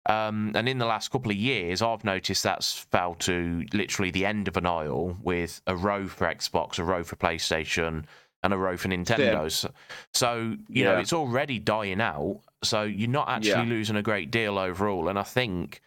[0.09, 4.25] Um, and in the last couple of years, I've noticed that's fell to literally the
[4.25, 8.05] end of an aisle with a row for Xbox, a row for PlayStation,
[8.43, 9.51] and a row for Nintendo.
[9.53, 9.71] So,
[10.15, 12.41] so you know, it's already dying out.
[12.65, 13.75] So you're not actually Yeah.
[13.77, 15.09] losing a great deal overall.
[15.09, 15.83] And I think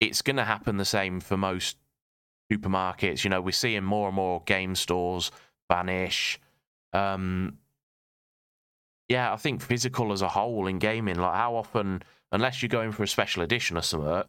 [0.00, 1.78] it's going to happen the same for most
[2.52, 3.24] supermarkets.
[3.24, 5.30] You know, we're seeing more and more game stores
[5.70, 6.38] vanish.
[6.92, 7.56] Um,
[9.08, 12.92] yeah, I think physical as a whole in gaming, like how often, unless you're going
[12.92, 14.22] for a special edition or something,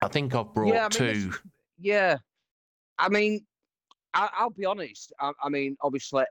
[0.00, 1.32] I think I've brought Yeah, I mean, two.
[1.78, 2.16] Yeah,
[2.98, 3.44] I mean,
[4.14, 5.12] I, I'll be honest.
[5.20, 6.24] I, I mean, obviously,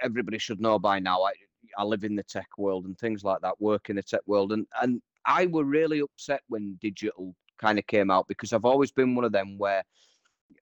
[0.00, 1.22] everybody should know by now.
[1.22, 1.32] I,
[1.78, 3.60] I live in the tech world and things like that.
[3.60, 7.86] Work in the tech world, and and I were really upset when digital kind of
[7.86, 9.82] came out because I've always been one of them where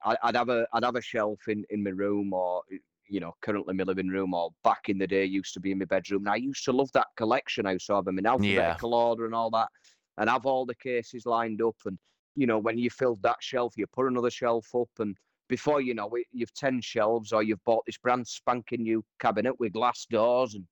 [0.05, 2.63] I, I'd have a I'd have a shelf in in my room or
[3.09, 5.79] you know currently my living room or back in the day used to be in
[5.79, 6.23] my bedroom.
[6.23, 7.67] And I used to love that collection.
[7.67, 9.69] I used to have them in alphabetical order and all that,
[10.19, 11.99] and have all the cases lined up and
[12.37, 15.17] you know, when you filled that shelf, you put another shelf up, and
[15.49, 19.59] before you know it, you've 10 shelves or you've bought this brand spanking new cabinet
[19.59, 20.65] with glass doors, and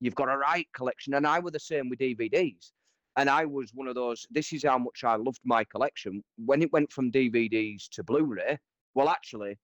[0.00, 1.14] you've got a right collection.
[1.14, 2.72] And I were the same with DVDs.
[3.16, 6.24] And I was one of those, this is how much I loved my collection.
[6.42, 8.58] When it went from DVDs to Blu ray,
[8.94, 9.58] well, actually,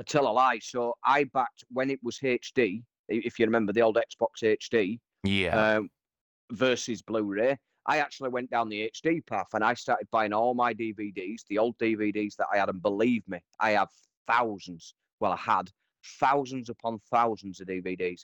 [0.00, 0.60] I tell a lie.
[0.60, 5.76] So I backed when it was HD, if you remember the old Xbox HD, Yeah,
[5.76, 5.90] um,
[6.52, 7.56] versus Blu-ray.
[7.86, 11.58] I actually went down the HD path and I started buying all my DVDs, the
[11.58, 13.88] old DVDs that I had, and believe me, I have
[14.26, 14.94] thousands.
[15.20, 15.70] Well, I had
[16.20, 18.20] thousands upon thousands of DVDs.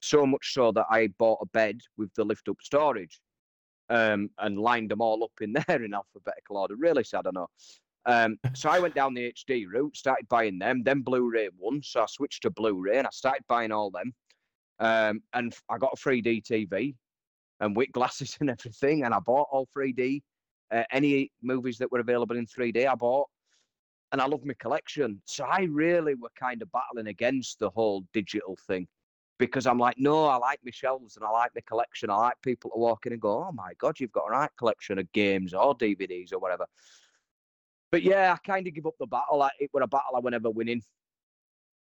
[0.00, 3.20] So much so that I bought a bed with the lift-up storage,
[3.88, 6.74] um, and lined them all up in there in alphabetical order.
[6.76, 7.48] Really sad, I know.
[8.06, 10.82] Um, so I went down the HD route, started buying them.
[10.82, 14.12] Then Blu-ray won, so I switched to Blu-ray and I started buying all them.
[14.78, 16.94] Um, and I got a 3D TV
[17.60, 19.04] and with glasses and everything.
[19.04, 20.22] And I bought all 3D.
[20.70, 23.28] Uh, any movies that were available in 3D, I bought.
[24.12, 25.20] And I love my collection.
[25.24, 28.86] So I really were kind of battling against the whole digital thing
[29.38, 32.10] because I'm like, no, I like my shelves and I like my collection.
[32.10, 34.50] I like people to walk in and go, oh my God, you've got a right
[34.56, 36.66] collection of games or DVDs or whatever.
[37.94, 39.38] But yeah, I kind of give up the battle.
[39.38, 40.82] Like, it were a battle I were never winning.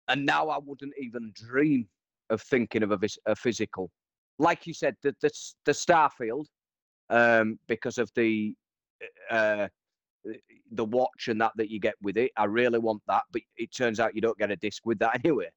[0.07, 1.87] And now I wouldn't even dream
[2.31, 3.91] of thinking of a, vis- a physical.
[4.39, 5.29] Like you said, the the,
[5.65, 6.45] the Starfield,
[7.11, 8.55] um, because of the
[9.29, 9.67] uh,
[10.71, 12.31] the watch and that that you get with it.
[12.35, 15.19] I really want that, but it turns out you don't get a disc with that
[15.23, 15.51] anyway.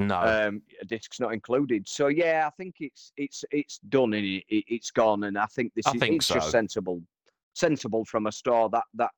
[0.00, 0.16] No.
[0.16, 1.86] Um, a disc's not included.
[1.86, 5.22] So yeah, I think it's it's it's done and it, it's gone.
[5.22, 6.34] And I think this I is think it's so.
[6.34, 7.00] just sensible,
[7.54, 9.12] sensible from a store that that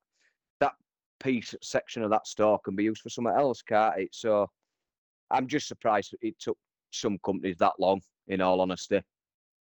[1.19, 4.09] piece section of that store can be used for something else, can't it?
[4.13, 4.49] So
[5.31, 6.57] I'm just surprised it took
[6.91, 8.01] some companies that long.
[8.27, 9.01] In all honesty,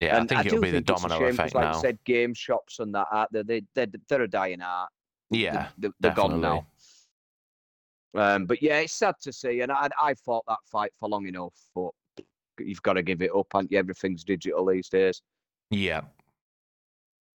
[0.01, 1.75] yeah, I think do it'll be the think a domino shame effect like now.
[1.77, 3.42] you said, game shops and that art, they
[3.75, 4.90] they they're, a dying art.
[5.31, 6.66] yeah, They- they're gone now.
[8.14, 11.27] Um, but yeah, it's sad to see, and I I fought that fight for long
[11.27, 11.90] enough, but
[12.59, 15.23] you've got to give it up, and everything's digital these days.
[15.71, 16.01] Yeah.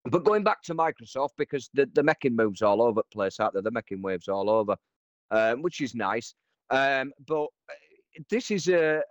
[0.06, 3.54] But going back to Microsoft, because the, they're making moves all over the place out
[3.54, 4.76] there, they're making waves all over,
[5.30, 6.34] um, which is nice.
[6.72, 9.02] Um, but uh, this is a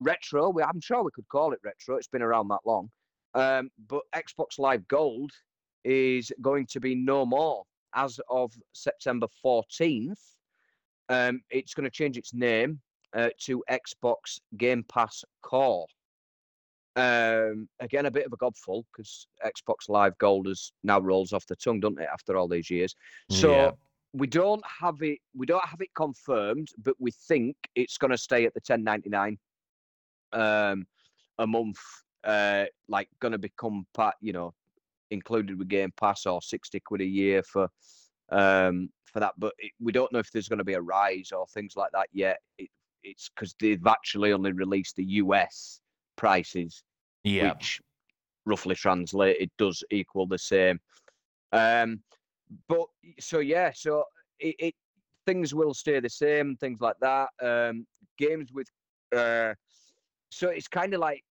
[0.00, 0.54] retro.
[0.60, 1.96] I'm sure we could call it retro.
[1.96, 2.90] It's been around that long.
[3.34, 5.32] Um, but Xbox Live Gold
[5.84, 10.20] is going to be no more as of September 14th.
[11.08, 12.80] Um, it's going to change its name
[13.14, 15.86] uh, to Xbox Game Pass Core.
[16.96, 21.46] Um, again, a bit of a gobful because Xbox Live Gold is now rolls off
[21.46, 22.08] the tongue, doesn't it?
[22.10, 22.94] After all these years,
[23.30, 23.72] so Yeah.
[24.14, 25.18] we don't have it.
[25.34, 28.82] We don't have it confirmed, but we think it's going to stay at the ten
[28.82, 29.38] ninety nine
[30.32, 30.86] um,
[31.38, 31.78] a month.
[32.24, 34.54] Uh, like going to become part, you know,
[35.10, 37.68] included with Game Pass or sixty quid a year for
[38.30, 39.34] um for that.
[39.36, 41.90] But it, we don't know if there's going to be a rise or things like
[41.92, 42.38] that yet.
[42.56, 42.70] It,
[43.04, 45.80] it's because they've actually only released the US
[46.16, 46.82] prices
[47.24, 47.52] Yeah.
[47.52, 47.80] which
[48.44, 50.80] roughly translated does equal the same.
[51.52, 52.02] Um,
[52.68, 52.86] but
[53.18, 54.04] so yeah, so
[54.38, 54.74] it, it
[55.26, 57.28] things will stay the same, things like that.
[57.42, 57.86] Um,
[58.18, 58.68] games with,
[59.14, 59.54] uh,
[60.30, 61.24] so it's kind of like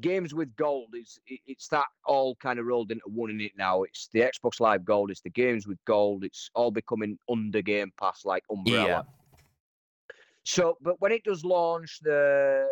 [0.00, 3.82] games with gold is it's that all kind of rolled into one in it now.
[3.82, 6.24] It's the Xbox Live Gold, it's the games with gold.
[6.24, 8.86] It's all becoming under Game Pass like umbrella.
[8.86, 9.02] Yeah.
[10.44, 12.68] So, but when it does launch, the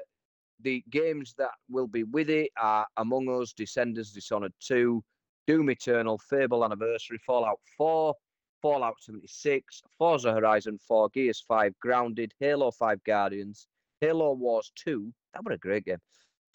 [0.62, 5.02] the games that will be with it are Among Us, Descenders, Dishonored 2,
[5.46, 8.14] Doom Eternal, Fable Anniversary, Fallout 4,
[8.62, 13.66] Fallout 76, Forza Horizon 4, Gears 5, Grounded, Halo 5 Guardians,
[14.00, 15.12] Halo Wars 2.
[15.34, 15.98] That was a great game.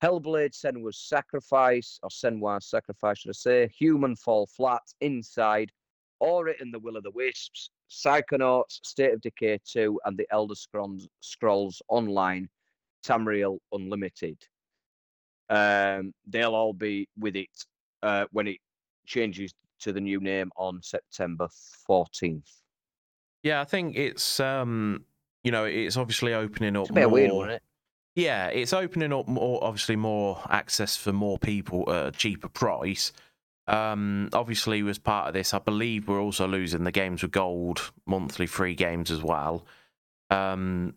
[0.03, 5.71] Hellblade, Senua's Sacrifice, or Senua's Sacrifice, should I say, Human Fall Flat, Inside,
[6.19, 10.55] Ori and the Will of the Wisps, Psychonauts, State of Decay 2, and the Elder
[10.55, 12.47] Scrolls, Scrolls Online,
[13.05, 14.37] Tamriel Unlimited.
[15.49, 17.65] Um, they'll all be with it
[18.01, 18.57] uh, when it
[19.05, 21.47] changes to the new name on September
[21.89, 22.49] 14th.
[23.43, 25.05] Yeah, I think it's um
[25.43, 27.63] you know, it's obviously opening up It's a bit more weird, wasn't it?
[28.15, 33.11] Yeah, it's opening up more obviously more access for more people at a cheaper price.
[33.67, 37.91] Um obviously as part of this, I believe we're also losing the games with gold
[38.07, 39.65] monthly free games as well.
[40.31, 40.95] Um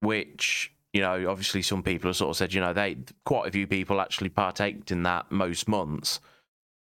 [0.00, 3.50] which you know, obviously some people have sort of said, you know, they quite a
[3.50, 6.20] few people actually partaked in that most months.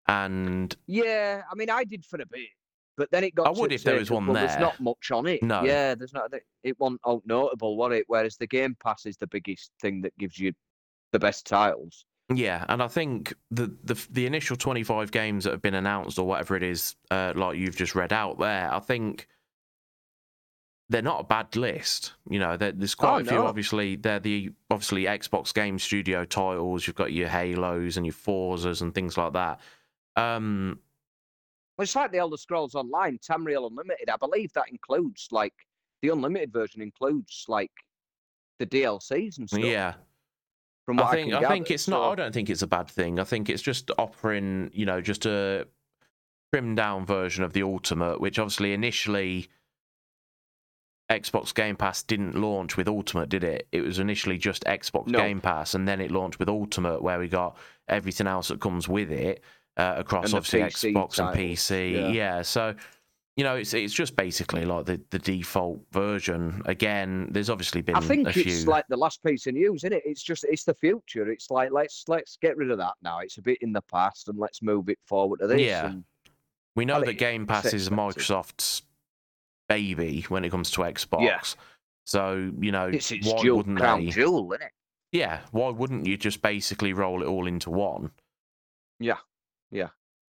[0.07, 2.47] And Yeah, I mean, I did for a bit,
[2.95, 3.47] but then it got.
[3.47, 4.47] I would if there was one well, there.
[4.47, 5.43] There's not much on it.
[5.43, 5.63] No.
[5.63, 6.31] Yeah, there's not.
[6.63, 8.05] It wasn't out notable, was it?
[8.07, 10.53] Whereas the Game Pass is the biggest thing that gives you
[11.11, 12.05] the best titles.
[12.33, 16.19] Yeah, and I think the the the initial twenty five games that have been announced
[16.19, 19.27] or whatever it is, uh, like you've just read out there, I think
[20.89, 22.13] they're not a bad list.
[22.29, 23.37] You know, there's quite Oh, a few.
[23.37, 23.45] no.
[23.47, 26.87] Obviously, they're the obviously Xbox Game Studio titles.
[26.87, 29.59] You've got your Halos and your Forzas and things like that.
[30.15, 30.79] Um,
[31.77, 34.09] Well, it's like the Elder Scrolls Online, Tamriel Unlimited.
[34.09, 35.53] I believe that includes like
[36.01, 37.71] the unlimited version includes like
[38.59, 39.59] the DLCs and stuff.
[39.63, 39.93] yeah,
[40.85, 42.11] from what I I, think I, think gather, it's not.
[42.11, 43.19] I don't think it's a bad thing.
[43.19, 45.67] I think it's just offering, you know, just a
[46.53, 49.49] trimmed down version of the Ultimate, which obviously initially
[51.09, 53.67] Xbox Game Pass didn't launch with Ultimate, did it?
[53.71, 55.19] It was initially just Xbox No.
[55.19, 58.89] Game Pass, and then it launched with Ultimate, where we got everything else that comes
[58.89, 59.41] with it
[59.77, 61.93] uh, across And obviously Xbox and PC.
[61.93, 62.07] yeah.
[62.09, 62.41] Yeah.
[62.41, 62.75] so.
[63.37, 66.63] You know, it's it's just basically like the, the default version.
[66.65, 68.65] Again, there's obviously been I think it's few.
[68.65, 70.01] like the last piece of news, isn't it?
[70.07, 71.29] It's just it's the future.
[71.29, 73.19] It's like let's let's get rid of that now.
[73.19, 75.61] It's a bit in the past and let's move it forward to this.
[75.61, 75.85] Yeah.
[75.85, 76.03] and-
[76.75, 77.89] We know Well, that Game Pass is.
[77.91, 78.81] Microsoft's
[79.67, 81.21] baby when it comes to Xbox.
[81.21, 81.41] Yeah.
[82.05, 84.11] So you know, It's its why jewel, wouldn't crown they?
[84.11, 84.71] jewel, isn't it?
[85.11, 88.11] Yeah, why wouldn't you just basically roll it all into one?
[88.99, 89.17] Yeah,
[89.71, 89.89] yeah,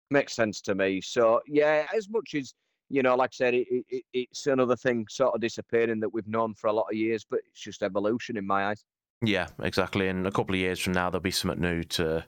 [0.09, 1.01] makes sense to me.
[1.01, 2.53] So yeah, as much as
[2.89, 6.27] you know, like I said, it, it, it's another thing sort of disappearing that we've
[6.27, 8.83] known for a lot of years, but it's just evolution in my eyes.
[9.21, 10.07] Yeah, exactly.
[10.07, 12.25] And a couple of years from now, there'll be something new to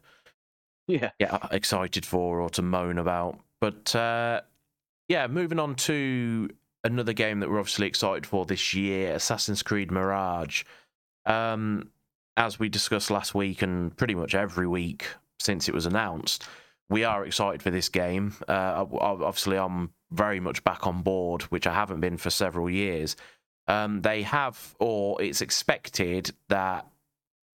[0.87, 3.39] yeah get excited for or to moan about.
[3.61, 4.41] But uh,
[5.07, 6.49] yeah, moving on to
[6.83, 10.63] another game that we're obviously excited for this year, Assassin's Creed Mirage.
[11.25, 11.89] Um,
[12.35, 15.07] as we discussed last week and pretty much every week
[15.39, 16.45] since it was announced,
[16.89, 18.35] we are excited for this game.
[18.47, 23.15] Uh, obviously, I'm very much back on board, which I haven't been for several years.
[23.67, 26.85] Um, they have, or it's expected that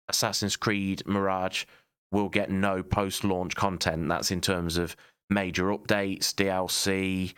[0.07, 1.65] Assassin's Creed Mirage
[2.11, 4.07] will get no post launch content.
[4.07, 4.95] That's in terms of
[5.29, 7.33] major updates, DLC,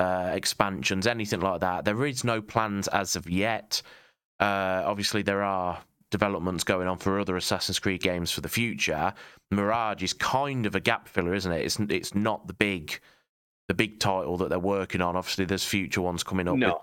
[0.00, 1.84] uh, expansions, anything like that.
[1.84, 3.82] There is no plans as of yet.
[4.40, 5.78] Uh, obviously, there are
[6.10, 9.12] developments going on for other Assassin's Creed games for the future.
[9.50, 11.66] Mirage is kind of a gap filler, isn't it?
[11.66, 12.98] It's it's not the big
[13.68, 15.16] the big title that they're working on.
[15.16, 16.82] Obviously, there's future ones coming up no.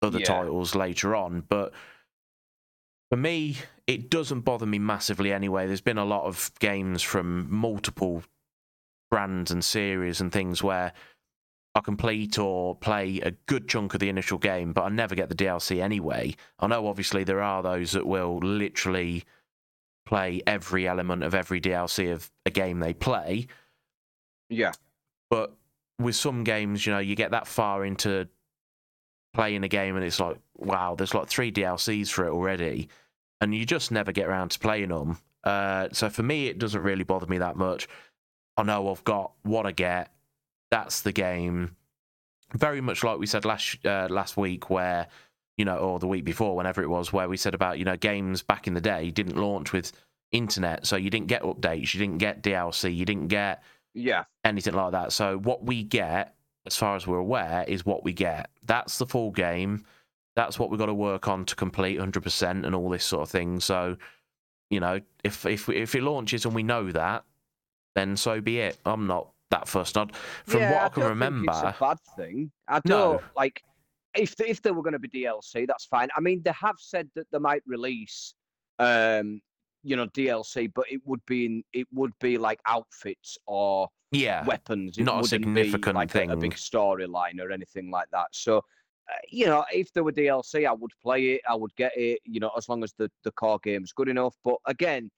[0.00, 0.26] with other yeah.
[0.26, 1.72] titles later on, but
[3.08, 5.68] for me, it doesn't bother me massively anyway.
[5.68, 8.24] There's been a lot of games from multiple
[9.12, 10.92] brands and series and things where
[11.74, 15.28] I complete or play a good chunk of the initial game, but I never get
[15.28, 16.34] the DLC anyway.
[16.58, 19.24] I know obviously there are those that will literally
[20.04, 23.46] play every element of every DLC of a game they play.
[24.50, 24.72] Yeah.
[25.30, 25.54] But
[25.98, 28.28] with some games, you know, you get that far into
[29.32, 32.88] playing a game and it's like, wow, there's like three DLCs for it already,
[33.40, 35.18] and you just never get around to playing them.
[35.42, 37.88] Uh, so for me, it doesn't really bother me that much.
[38.56, 40.12] I know I've got what I get.
[40.72, 41.76] That's the game.
[42.54, 45.06] Very much like we said last uh, last week, where
[45.58, 47.96] you know, or the week before, whenever it was, where we said about you know
[47.96, 49.92] games back in the day didn't launch with
[50.32, 53.62] internet, so you didn't get updates, you didn't get DLC, you didn't get
[53.92, 55.12] yeah anything like that.
[55.12, 56.34] So what we get,
[56.66, 58.48] as far as we're aware, is what we get.
[58.64, 59.84] That's the full game.
[60.36, 63.28] That's what we've got to work on to complete 100% and all this sort of
[63.28, 63.60] thing.
[63.60, 63.98] So,
[64.70, 67.24] you know, if if if it launches and we know that,
[67.94, 68.78] then so be it.
[68.86, 69.96] I'm not that fussed.
[69.96, 72.50] I'd, from yeah, what I, I can remember, it's a bad thing.
[72.68, 73.20] I don't no.
[73.36, 73.62] like
[74.14, 76.08] if if there were going to be DLC, that's fine.
[76.16, 78.34] I mean, they have said that they might release
[78.78, 79.40] um
[79.82, 84.44] you know DLC, but it would be in, it would be like outfits or yeah
[84.44, 84.98] weapons.
[84.98, 88.28] It not a significant like thing, a, a big storyline or anything like that.
[88.32, 91.42] So, uh, you know, if there were DLC, I would play it.
[91.48, 92.20] I would get it.
[92.24, 94.36] You know, as long as the the core game's good enough.
[94.44, 95.10] But again,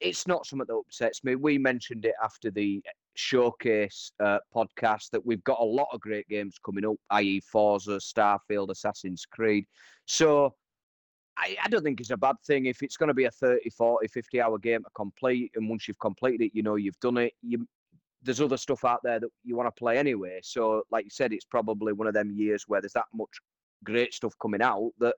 [0.00, 1.36] it's not something that upsets me.
[1.36, 2.82] We mentioned it after the
[3.14, 7.98] showcase uh, podcast that we've got a lot of great games coming up, i.e., Forza,
[7.98, 9.66] Starfield, Assassin's Creed.
[10.06, 10.54] So
[11.36, 13.70] I, I, don't think it's a bad thing if it's going to be a 30,
[13.70, 15.52] 40, 50 hour game to complete.
[15.54, 17.32] And once you've completed it, you know you've done it.
[17.42, 17.66] You,
[18.22, 20.40] there's other stuff out there that you want to play anyway.
[20.42, 23.40] So, like you said, it's probably one of them years where there's that much
[23.84, 25.14] great stuff coming out that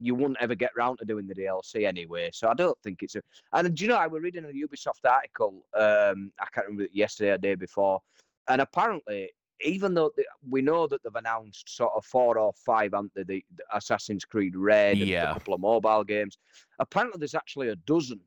[0.00, 2.30] you wouldn't ever get round to doing the DLC anyway.
[2.32, 3.22] So I don't think it's a.
[3.52, 5.64] And do you know, I was reading a Ubisoft article.
[5.74, 8.00] Um, I can't remember yesterday or day before,
[8.48, 9.30] and apparently
[9.60, 10.12] even though
[10.48, 14.24] we know that they've announced sort of four or five, haven't they, the, the Assassin's
[14.24, 15.30] Creed Red and yeah.
[15.30, 16.38] a couple of mobile games.
[16.78, 18.20] Apparently, there's actually a dozen.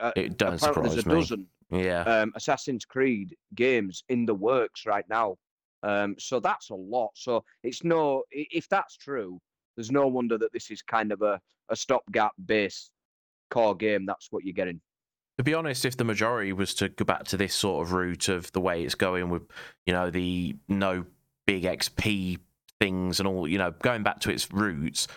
[0.00, 1.14] Uh, it does apparently there's a me.
[1.14, 2.02] dozen yeah.
[2.02, 5.36] Um, Assassin's Creed games in the works right now.
[5.82, 7.10] Um, so that's a lot.
[7.14, 9.40] So it's no, if that's true,
[9.76, 12.90] there's no wonder that this is kind of a, a stopgap base
[13.50, 14.06] core game.
[14.06, 14.80] That's what you're getting.
[15.38, 18.28] To be honest, if the majority was to go back to this sort of route
[18.28, 19.42] of the way it's going with,
[19.84, 21.04] you know, the no
[21.46, 22.38] big XP
[22.80, 25.08] things and all, you know, going back to its roots,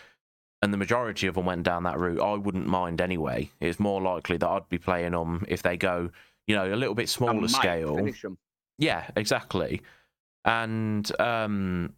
[0.62, 3.50] and the majority of them went down that route, I wouldn't mind anyway.
[3.62, 6.10] It's more likely that I'd be playing them if they go,
[6.48, 8.06] you know, a little bit smaller scale.
[8.78, 9.82] Yeah, exactly.
[10.44, 11.94] And um,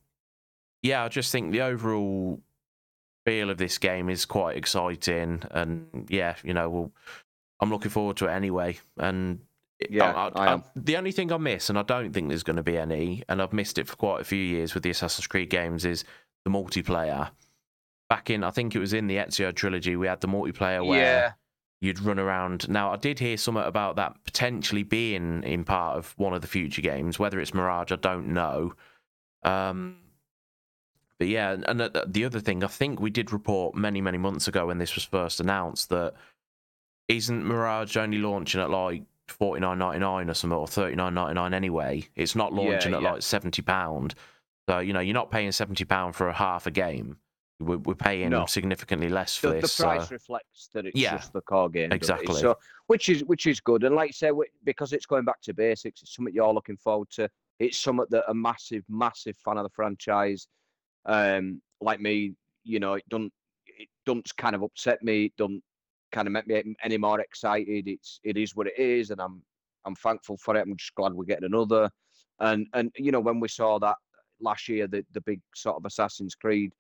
[0.84, 2.40] yeah, I just think the overall
[3.26, 6.92] feel of this game is quite exciting, and yeah, you know, we'll
[7.60, 8.80] I'm looking forward to it anyway.
[8.98, 9.40] And
[9.90, 12.58] yeah, I, I, I, the only thing I miss, and I don't think there's going
[12.58, 15.28] to be any, and I've missed it for quite a few years with the Assassin's
[15.28, 16.04] Creed games, is
[16.44, 17.30] the multiplayer.
[18.10, 21.00] Back in, I think it was in the Ezio trilogy, we had the multiplayer where
[21.00, 21.32] yeah.
[21.80, 22.68] you'd run around.
[22.68, 26.48] Now, I did hear something about that potentially being in part of one of the
[26.48, 27.20] future games.
[27.20, 28.74] Whether it's Mirage, I don't know.
[29.44, 29.98] Um,
[31.22, 34.48] but yeah, and uh, the other thing, I think we did report many, many months
[34.48, 36.16] ago when this was first announced that
[37.10, 41.14] isn't Mirage only launching at like forty nine ninety nine or something or thirty nine
[41.14, 42.04] ninety nine anyway?
[42.16, 43.12] It's not launching yeah, at yeah.
[43.12, 44.16] like seventy pound.
[44.68, 47.18] So you know you're not paying seventy pound for a half a game.
[47.60, 48.48] We're, we're paying no.
[48.48, 49.78] significantly less for the, this.
[49.78, 50.16] The price so.
[50.16, 51.92] reflects that it's yeah, just the car game.
[51.92, 52.34] Exactly.
[52.34, 52.58] So
[52.88, 54.32] which is which is good, and like I say,
[54.64, 57.30] because it's going back to basics, it's something you're looking forward to.
[57.60, 60.48] it's something that a massive, massive fan of the franchise,
[61.06, 62.34] um, like me,
[62.64, 63.32] you know, it don't
[63.66, 65.26] it doesn't kind of upset me.
[65.26, 65.64] It doesn't
[66.12, 67.88] kind of make me any more excited.
[67.88, 69.42] It's it is what it is, and I'm
[69.86, 70.62] I'm thankful for it.
[70.62, 71.90] I'm just glad we're getting another.
[72.40, 73.96] And and you know when we saw that
[74.40, 76.72] last year, the the big sort of Assassin's Creed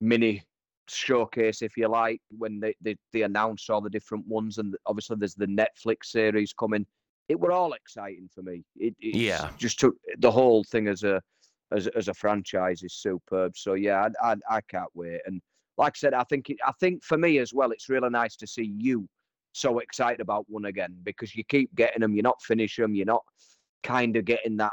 [0.00, 0.42] mini
[0.88, 5.16] showcase, if you like, when they they, they announced all the different ones, and obviously
[5.18, 6.86] there's the Netflix series coming.
[7.28, 8.64] It were all exciting for me.
[8.76, 11.22] It yeah, just took the whole thing as a
[11.72, 13.56] as as a franchise is superb.
[13.56, 15.20] So yeah, I, I, I can't wait.
[15.26, 15.40] And
[15.78, 18.36] like I said, I think it, I think for me as well, it's really nice
[18.36, 19.08] to see you
[19.52, 23.06] so excited about one again because you keep getting them, you're not finishing them, you're
[23.06, 23.22] not
[23.82, 24.72] kind of getting that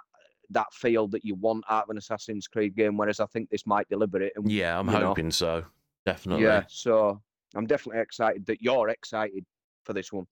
[0.50, 2.98] that feel that you want out of an Assassin's Creed game.
[2.98, 4.34] Whereas I think this might deliver it.
[4.36, 5.66] And, yeah, I'm hoping know, so.
[6.06, 6.46] Definitely.
[6.46, 7.22] Yeah, so
[7.54, 9.44] I'm definitely excited that you're excited
[9.84, 10.26] for this one.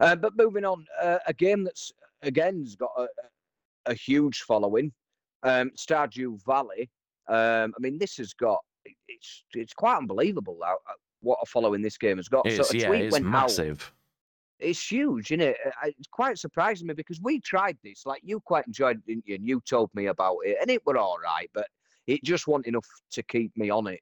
[0.00, 3.06] Uh, but moving on, uh, a game that's again's got a,
[3.86, 4.92] a huge following,
[5.44, 6.90] um, Stardew Valley.
[7.28, 8.60] Um, I mean, this has got
[9.08, 10.76] it's it's quite unbelievable how,
[11.20, 12.46] what a following this game has got.
[12.46, 13.92] It's, so yeah, it's massive.
[14.60, 15.56] Out, it's huge, isn't it?
[15.84, 18.06] It's quite surprising me because we tried this.
[18.06, 19.34] Like you quite enjoyed it, didn't you?
[19.36, 21.66] And you told me about it, and it were all right, but
[22.06, 24.00] it just wasn't enough to keep me on it.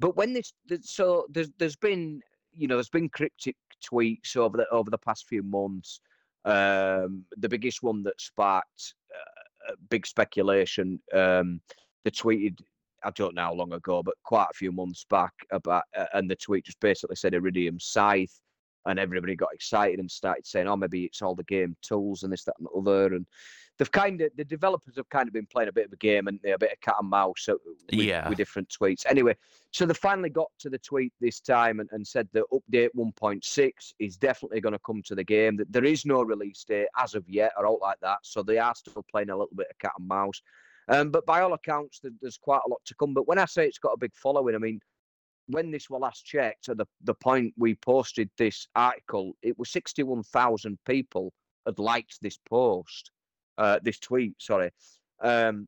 [0.00, 2.20] But when this, so there's there's been
[2.52, 6.00] you know there's been cryptic tweets over the over the past few months.
[6.44, 9.33] Um, the biggest one that sparked uh,
[9.90, 11.00] big speculation.
[11.12, 11.60] Um,
[12.04, 12.58] the tweeted
[13.04, 16.30] I don't know how long ago, but quite a few months back about, uh, and
[16.30, 18.40] the tweet just basically said Iridium Scythe,
[18.86, 22.32] and everybody got excited and started saying, "Oh, maybe it's all the game tools and
[22.32, 23.26] this, that, and the other." And
[23.78, 26.28] they've kind of the developers have kind of been playing a bit of a game
[26.28, 27.58] and a bit of cat and mouse with,
[27.90, 28.28] yeah.
[28.28, 29.04] with different tweets.
[29.06, 29.36] Anyway,
[29.72, 33.72] so they finally got to the tweet this time and, and said that update 1.6
[33.98, 35.56] is definitely going to come to the game.
[35.56, 38.18] That there is no release date as of yet or out like that.
[38.22, 40.40] So they are still playing a little bit of cat and mouse.
[40.88, 43.14] Um, but by all accounts, there's quite a lot to come.
[43.14, 44.80] But when I say it's got a big following, I mean
[45.48, 49.70] when this was last checked, at the the point we posted this article, it was
[49.70, 51.32] 61,000 people
[51.66, 53.10] had liked this post
[53.58, 54.34] uh, this tweet.
[54.38, 54.70] Sorry.
[55.22, 55.66] Um,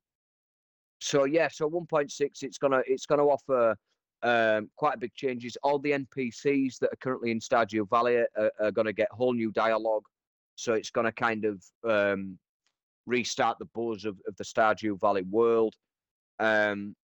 [1.01, 3.77] so yeah, so 1.6, it's gonna it's gonna offer
[4.23, 5.57] um, quite big changes.
[5.63, 9.35] All the NPCs that are currently in Stardew Valley are, are going to get whole
[9.35, 10.05] new dialogue.
[10.57, 12.39] So it's going to kind of um,
[13.07, 15.75] restart the buzz of, of the Stardew Valley world.
[16.39, 16.97] Um,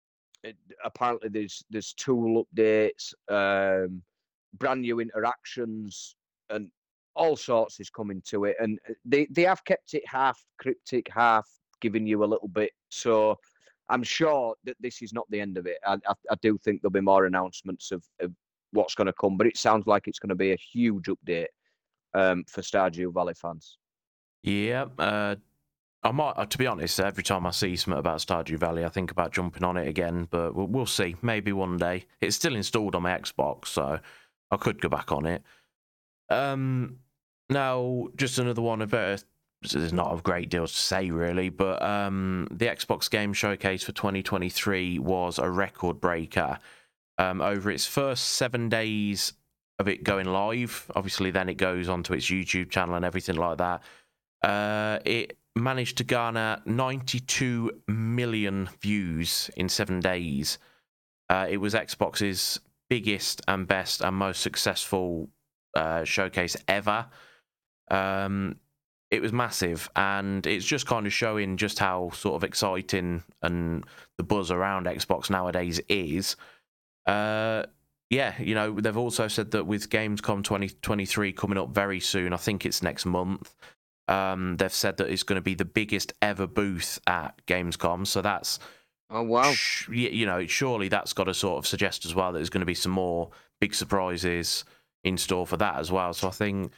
[0.43, 4.03] it, apparently, there's there's tool updates, um,
[4.59, 6.17] brand new interactions,
[6.51, 6.69] and
[7.15, 11.09] all sorts is coming to it, and uh, they they have kept it half cryptic,
[11.13, 11.49] half
[11.81, 12.71] giving you a little bit.
[12.89, 13.37] So
[13.89, 15.79] I'm sure that this is not the end of it.
[15.87, 18.33] I I, I do think there'll be more announcements of, of
[18.73, 21.49] what's going to come, but it sounds like it's going to be a huge update
[22.15, 23.79] um, for Stardew Valley fans.
[24.43, 25.37] Yeah, uh,
[26.03, 26.33] I might.
[26.33, 29.33] Uh, to be honest, every time I see something about Stardew Valley, I think about
[29.33, 30.27] jumping on it again.
[30.31, 31.17] But we'll, we'll see.
[31.23, 32.07] Maybe one day.
[32.21, 34.01] It's still installed on my Xbox, so
[34.51, 35.43] I could go back on it.
[36.33, 36.99] Um,
[37.51, 39.19] now, just another one of uh,
[39.71, 43.93] there's not a great deal to say really, but um, the Xbox Game Showcase for
[43.93, 46.59] 2023 was a record breaker.
[47.19, 49.35] Um, over its first seven days
[49.79, 53.59] of it going live, obviously, then it goes onto its YouTube channel and everything like
[53.59, 53.83] that.
[54.43, 60.59] Uh, it managed to garner 92 million views in seven days.
[61.29, 62.59] Uh, it was Xbox's
[62.89, 65.29] biggest and best and most successful
[65.75, 67.07] uh, showcase ever.
[67.91, 68.57] Um,
[69.11, 73.85] it was massive, and it's just kind of showing just how sort of exciting and
[74.17, 76.37] the buzz around Xbox nowadays is.
[77.07, 77.65] Uh,
[78.09, 82.37] yeah, you know, they've also said that with Gamescom 2023 coming up very soon, I
[82.39, 83.55] think it's next month.
[84.09, 88.23] Um, they've said that it's going to be the biggest ever booth at Gamescom, so
[88.23, 88.59] that's
[89.11, 92.39] oh wow, sh- you know, surely that's got to sort of suggest as well that
[92.39, 94.65] there's going to be some more big surprises
[95.05, 96.13] in store for that as well.
[96.13, 96.73] So I think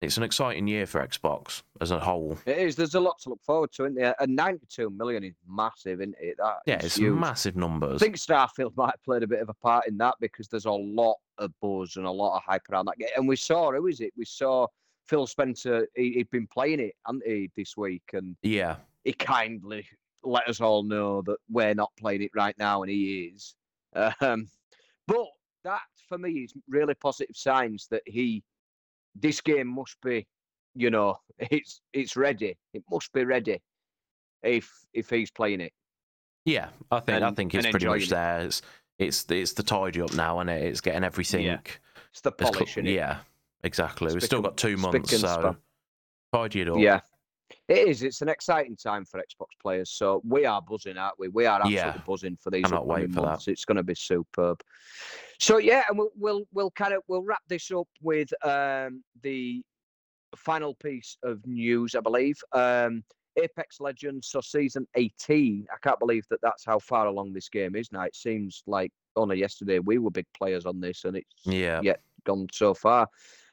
[0.00, 2.38] it's an exciting year for Xbox as a whole.
[2.46, 2.76] It is.
[2.76, 4.14] There's a lot to look forward to, isn't there?
[4.20, 6.36] And 92 million is massive, isn't it?
[6.38, 7.18] That yeah, it's huge.
[7.18, 8.00] massive numbers.
[8.00, 10.66] I think Starfield might have played a bit of a part in that because there's
[10.66, 13.08] a lot of buzz and a lot of hype around that game.
[13.16, 14.12] And we saw, who is it?
[14.16, 14.68] We saw
[15.08, 15.88] Phil Spencer.
[15.96, 18.04] He, had been playing it, hadn't he, this week?
[18.12, 19.84] And yeah, he kindly
[20.22, 23.54] let us all know that we're not playing it right now, and he is.
[24.20, 24.48] Um,
[25.08, 25.26] but
[25.68, 28.42] that, for me, is really positive signs that he
[29.14, 30.26] this game must be,
[30.74, 32.56] you know, it's it's ready.
[32.72, 33.60] It must be ready
[34.42, 35.72] if if he's playing it.
[36.44, 38.10] Yeah, I think and, I think it's pretty much it.
[38.10, 38.40] there.
[38.40, 38.62] It's
[38.98, 40.62] it's it's the tidy up now, and it?
[40.62, 41.44] It's getting everything.
[41.44, 41.58] Yeah.
[42.10, 42.86] It's the polishing.
[42.86, 43.18] yeah,
[43.62, 44.12] exactly.
[44.12, 45.56] We've still got two months, so
[46.32, 46.78] tidy it up.
[46.78, 47.00] Yeah,
[47.68, 48.02] It is.
[48.02, 49.90] It's an exciting time for Xbox players.
[49.90, 51.28] So we are buzzing, aren't we?
[51.28, 52.02] We are absolutely Yeah.
[52.06, 53.26] buzzing for these upcoming for that.
[53.28, 53.48] months.
[53.48, 54.60] It's going to be superb.
[55.38, 59.62] So yeah, and we'll we'll, we'll kind of we'll wrap this up with um, the
[60.36, 62.38] final piece of news, I believe.
[62.52, 63.02] Um,
[63.40, 65.66] Apex Legends, so season 18.
[65.72, 68.02] I can't believe that that's how far along this game is now.
[68.02, 71.80] It seems like only yesterday we were big players on this, and it's Yeah.
[71.82, 73.08] yet gone so far.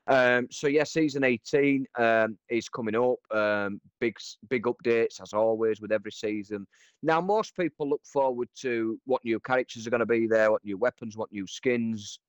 [0.07, 3.17] Um, so yeah, season 18 um, is coming up.
[3.35, 4.15] Um, big
[4.49, 6.67] big updates as always with every season.
[7.01, 10.63] Now most people look forward to what new characters are going to be there, what
[10.63, 12.19] new weapons, what new skins,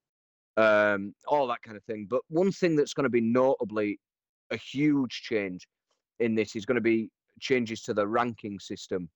[0.57, 2.07] um, all that kind of thing.
[2.09, 3.99] But one thing that's going to be notably
[4.51, 5.66] a huge change
[6.18, 7.11] in this is going to be
[7.41, 9.11] changes to the ranking system.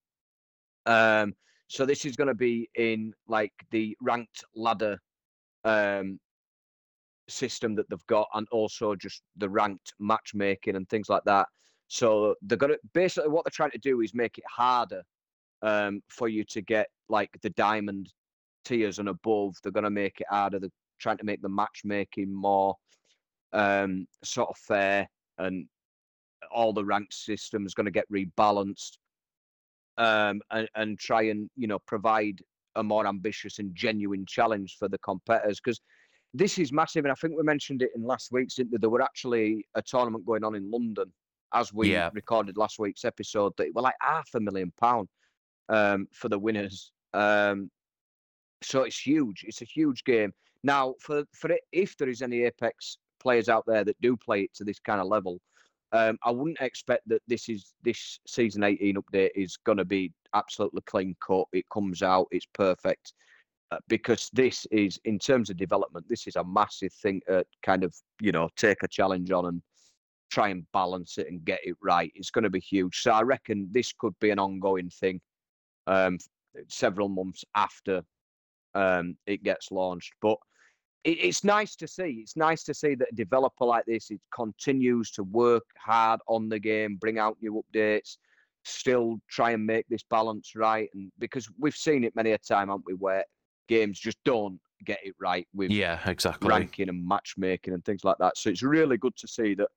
[0.84, 1.34] Um,
[1.68, 4.98] so this is going to be in like the ranked ladder
[5.64, 6.18] um,
[7.30, 11.46] system that they've got, and also just the ranked matchmaking and things like that.
[11.88, 15.02] So they're gonna basically what they're trying to do is make it harder
[15.62, 18.12] um, for you to get like the diamond
[18.64, 19.56] tiers and above.
[19.62, 20.60] They're gonna make it harder.
[20.60, 20.70] They're
[21.00, 22.76] trying to make the matchmaking more
[23.52, 25.08] um, sort of fair,
[25.38, 25.66] and
[26.52, 28.98] all the ranked system is going to get rebalanced,
[29.98, 32.40] um, and and try and you know provide
[32.76, 35.80] a more ambitious and genuine challenge for the competitors because
[36.32, 38.54] this is massive, and I think we mentioned it in last week's.
[38.54, 38.78] Didn't we?
[38.78, 41.12] There were actually a tournament going on in London
[41.52, 42.10] as we Yeah.
[42.12, 43.52] recorded last week's episode.
[43.56, 45.08] That were like half a million pound
[45.68, 46.92] um, for the winners.
[47.12, 47.70] Um,
[48.62, 49.44] so it's huge.
[49.46, 50.32] It's a huge game.
[50.62, 54.42] Now, for for it, if there is any Apex players out there that do play
[54.42, 55.40] it to this kind of level,
[55.92, 60.12] um, I wouldn't expect that this is this season 18 update is going to be
[60.34, 61.46] absolutely clean cut.
[61.52, 63.14] It comes out, it's perfect
[63.88, 67.94] because this is in terms of development, this is a massive thing to kind of
[68.20, 69.62] you know take a challenge on and
[70.30, 72.12] try and balance it and get it right.
[72.14, 73.02] It's going to be huge.
[73.02, 75.20] So I reckon this could be an ongoing thing,
[75.86, 76.18] um,
[76.68, 78.02] several months after
[78.74, 80.12] um, it gets launched.
[80.22, 80.38] But
[81.04, 82.20] it, it's nice to see.
[82.22, 86.48] It's nice to see that a developer like this it continues to work hard on
[86.48, 88.16] the game, bring out new updates,
[88.64, 90.88] still try and make this balance right.
[90.94, 93.24] And because we've seen it many a time, haven't we, where
[93.70, 96.48] games just don't get it right with Yeah, exactly.
[96.48, 98.36] ranking and matchmaking and things like that.
[98.36, 99.68] So it's really good to see that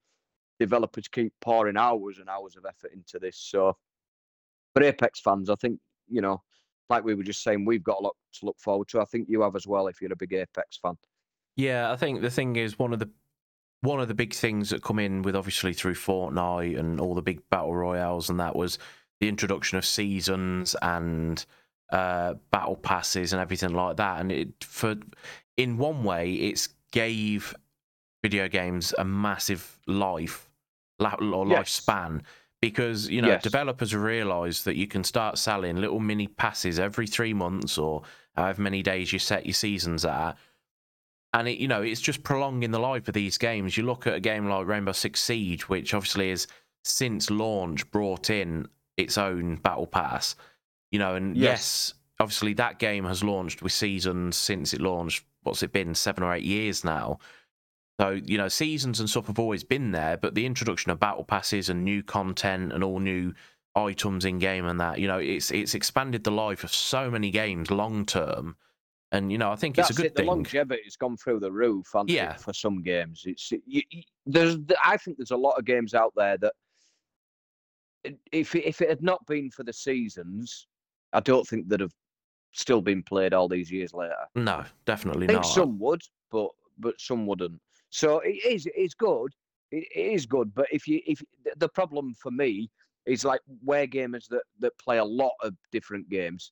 [0.59, 3.37] developers keep pouring hours and hours of effort into this.
[3.37, 3.77] So
[4.73, 5.79] for Apex fans, I think,
[6.09, 6.41] you know,
[6.89, 8.99] like we were just saying, we've got a lot to look forward to.
[8.99, 10.97] I think you have as well if you're a big Apex fan.
[11.55, 13.09] Yeah, I think the thing is one of the
[13.81, 17.21] one of the big things that come in with obviously through Fortnite and all the
[17.21, 18.79] big battle royales and that was
[19.19, 21.45] the introduction of seasons and
[21.93, 24.19] uh, battle passes and everything like that.
[24.19, 24.95] And it for
[25.57, 27.53] in one way, it's gave
[28.23, 30.49] video games a massive life
[30.99, 31.79] la- or Yes.
[31.81, 32.21] lifespan
[32.61, 33.43] because you know Yes.
[33.43, 38.01] developers realize that you can start selling little mini passes every three months or
[38.35, 40.37] however many days you set your seasons at
[41.33, 43.75] and it, you know it's just prolonging the life of these games.
[43.77, 46.47] You look at a game like Rainbow Six Siege, which obviously has
[46.83, 48.67] since launch brought in
[48.97, 50.35] its own battle pass.
[50.93, 51.43] You know, and Yes.
[51.43, 55.25] yes, obviously that game has launched with seasons since it launched.
[55.41, 55.95] What's it been?
[55.95, 57.17] Seven or eight years now.
[57.99, 61.23] So you know, seasons and stuff have always been there, but the introduction of battle
[61.23, 63.33] passes and new content and all new
[63.75, 67.31] items in game and that, you know, it's it's expanded the life of so many
[67.31, 68.55] games long term.
[69.11, 70.15] And you know, I think That's it's a good it.
[70.15, 70.27] The thing.
[70.27, 72.33] longevity's gone through the roof, hasn't it, Yeah.
[72.35, 73.23] for some games.
[73.25, 76.53] It's you, you- there's I think there's a lot of games out there that
[78.31, 80.67] if if it had not been for the seasons,
[81.13, 81.93] I don't think they'd have
[82.51, 84.15] still been played all these years later.
[84.35, 85.49] No, definitely I think not.
[85.49, 86.01] some would,
[86.31, 86.49] but
[86.79, 87.59] but some wouldn't.
[87.89, 89.31] So it is it's good.
[89.71, 91.21] It, it is good, but if you if
[91.57, 92.69] the- problem for me
[93.05, 96.51] is like we're gamers that that play a lot of different games,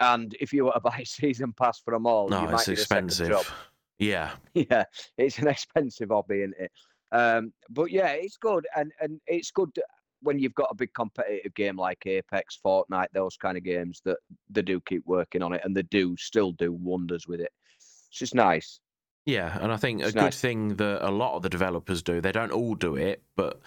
[0.00, 2.52] and if you were to buy a season pass for them all, no, you it's
[2.52, 3.54] might need a second expensive.
[3.98, 4.84] Yeah, yeah,
[5.18, 6.70] it's an expensive hobby, isn't it?
[7.12, 9.84] Um, but yeah, it's good, and and it's good to-
[10.26, 14.18] when you've got a big competitive game like Apex, Fortnite, those kind of games that
[14.50, 17.52] they do keep working on it, and they do still do wonders with it.
[17.78, 18.80] It's just nice.
[19.26, 22.20] yeah, and I think a It's good thing that a lot of the developers do.
[22.20, 23.60] They don't all do it, but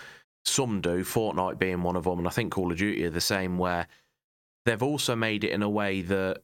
[0.45, 1.03] some do.
[1.03, 3.57] Fortnite being one of them, and I think Call of Duty are the same.
[3.57, 3.88] Where
[4.66, 6.41] they've also made it in a way that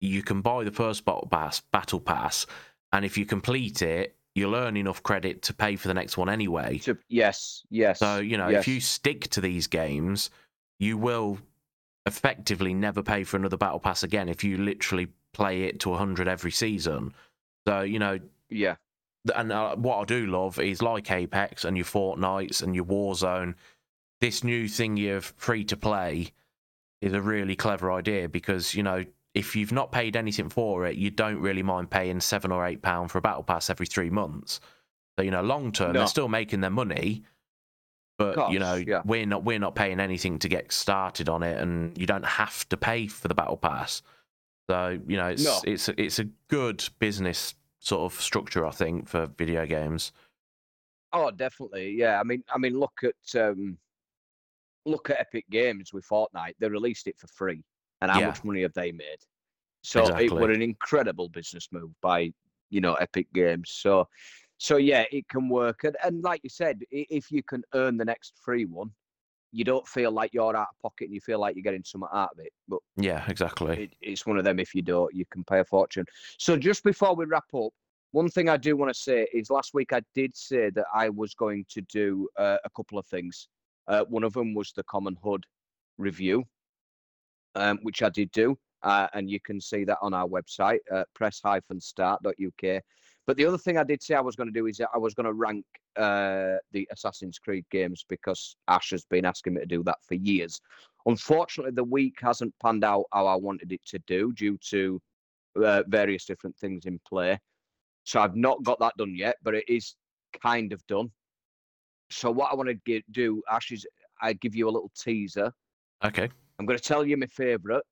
[0.00, 2.46] you can buy the first battle pass, battle pass,
[2.92, 6.28] and if you complete it, you'll earn enough credit to pay for the next one
[6.28, 6.78] anyway.
[6.78, 7.98] To, yes, yes.
[7.98, 8.62] So, you know, yes.
[8.62, 10.30] if you stick to these games,
[10.78, 11.38] you will
[12.06, 16.28] effectively never pay for another battle pass again if you literally play it to 100
[16.28, 17.14] every season.
[17.66, 18.18] So, you know,
[18.50, 18.76] yeah,
[19.34, 23.54] and uh, what I do love is like Apex and your Fortnites and your Warzone.
[24.20, 26.32] this new thingy of free to play
[27.00, 29.04] is a really clever idea because you know
[29.34, 32.82] if you've not paid anything for it, you don't really mind paying seven or eight
[32.82, 34.60] pound for a battle pass every three months.
[35.18, 36.00] So you know, long term, No.
[36.00, 37.24] they're still making their money,
[38.18, 39.02] but Course, you know, yeah.
[39.04, 42.68] we're not we're not paying anything to get started on it, and you don't have
[42.68, 44.02] to pay for the battle pass.
[44.70, 45.60] So you know, it's No.
[45.64, 50.12] it's a, it's a good business sort of structure, I think, for video games.
[51.12, 51.90] Oh, definitely.
[51.92, 52.18] Yeah.
[52.18, 53.78] I mean, I mean, look at um,
[54.86, 56.54] look at Epic Games with Fortnite.
[56.58, 57.62] They released it for free,
[58.04, 58.26] and how Yeah.
[58.28, 59.18] much money have they made?
[59.82, 62.32] So it was an incredible business move by
[62.70, 63.70] you know Epic Games.
[63.70, 64.08] So,
[64.58, 65.84] so yeah, it can work.
[65.84, 68.90] And, and like you said, if you can earn the next free one,
[69.52, 72.08] you don't feel like you're out of pocket, and you feel like you're getting something
[72.12, 72.52] out of it.
[72.68, 73.84] But Yeah, exactly.
[73.84, 74.58] it, it's one of them.
[74.58, 76.06] If you don't, you can pay a fortune.
[76.38, 77.72] So just before we wrap up,
[78.12, 81.08] one thing I do want to say is last week I did say that I
[81.08, 83.48] was going to do uh, a couple of things.
[83.86, 85.44] Uh, one of them was the Common'hood
[85.98, 86.44] review,
[87.54, 91.04] um, which I did do, uh, and you can see that on our website, uh,
[91.14, 92.82] press-start.uk.
[93.26, 95.14] But the other thing I did say I was going to do is I was
[95.14, 95.64] going to rank
[95.96, 100.14] uh, the Assassin's Creed games because Ash has been asking me to do that for
[100.14, 100.60] years.
[101.06, 105.00] Unfortunately, the week hasn't panned out how I wanted it to do due to
[105.64, 107.38] uh, various different things in play.
[108.04, 109.94] So I've not got that done yet, but it is
[110.42, 111.10] kind of done.
[112.10, 113.86] So what I want to do, Ash, is
[114.20, 115.50] I give you a little teaser.
[116.04, 116.28] Okay.
[116.58, 117.82] I'm going to tell you my favourite.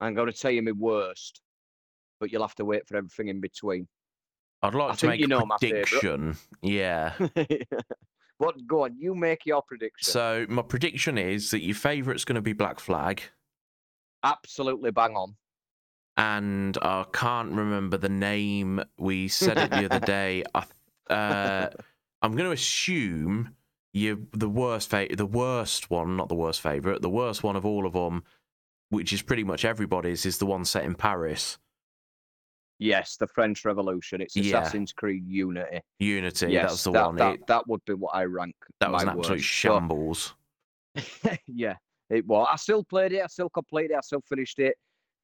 [0.00, 1.40] I'm going to tell you my worst,
[2.20, 3.88] but you'll have to wait for everything in between.
[4.62, 5.86] I'd like I to make you a know my favourite.
[5.86, 6.36] prediction.
[6.62, 7.12] Yeah.
[8.38, 8.66] what?
[8.66, 10.10] Go on, you make your prediction.
[10.12, 13.22] So my prediction is that your favourite's going to be Black Flag,
[14.22, 15.36] Absolutely bang on.
[16.16, 18.82] and I can't remember the name.
[18.98, 20.42] We said it the other day.
[20.54, 20.64] I,
[21.12, 21.70] uh,
[22.22, 23.54] I'm going to assume
[23.96, 27.64] you the worst fa- the worst one, not the worst favourite, the worst one of
[27.64, 28.24] all of them,
[28.90, 31.58] which is pretty much everybody's, is the one set in Paris.
[32.78, 34.20] Yes, the French Revolution.
[34.20, 34.60] It's Yeah.
[34.60, 35.80] Assassin's Creed Unity.
[35.98, 37.16] Unity, yes, that's the that, one.
[37.16, 38.54] That, It- that would be what I rank.
[38.80, 39.48] that was my an absolute worst.
[39.48, 40.34] Shambles.
[41.46, 41.76] yeah,
[42.10, 42.46] it was.
[42.50, 43.22] I still played it.
[43.22, 43.96] I still completed it.
[43.96, 44.76] I still finished it.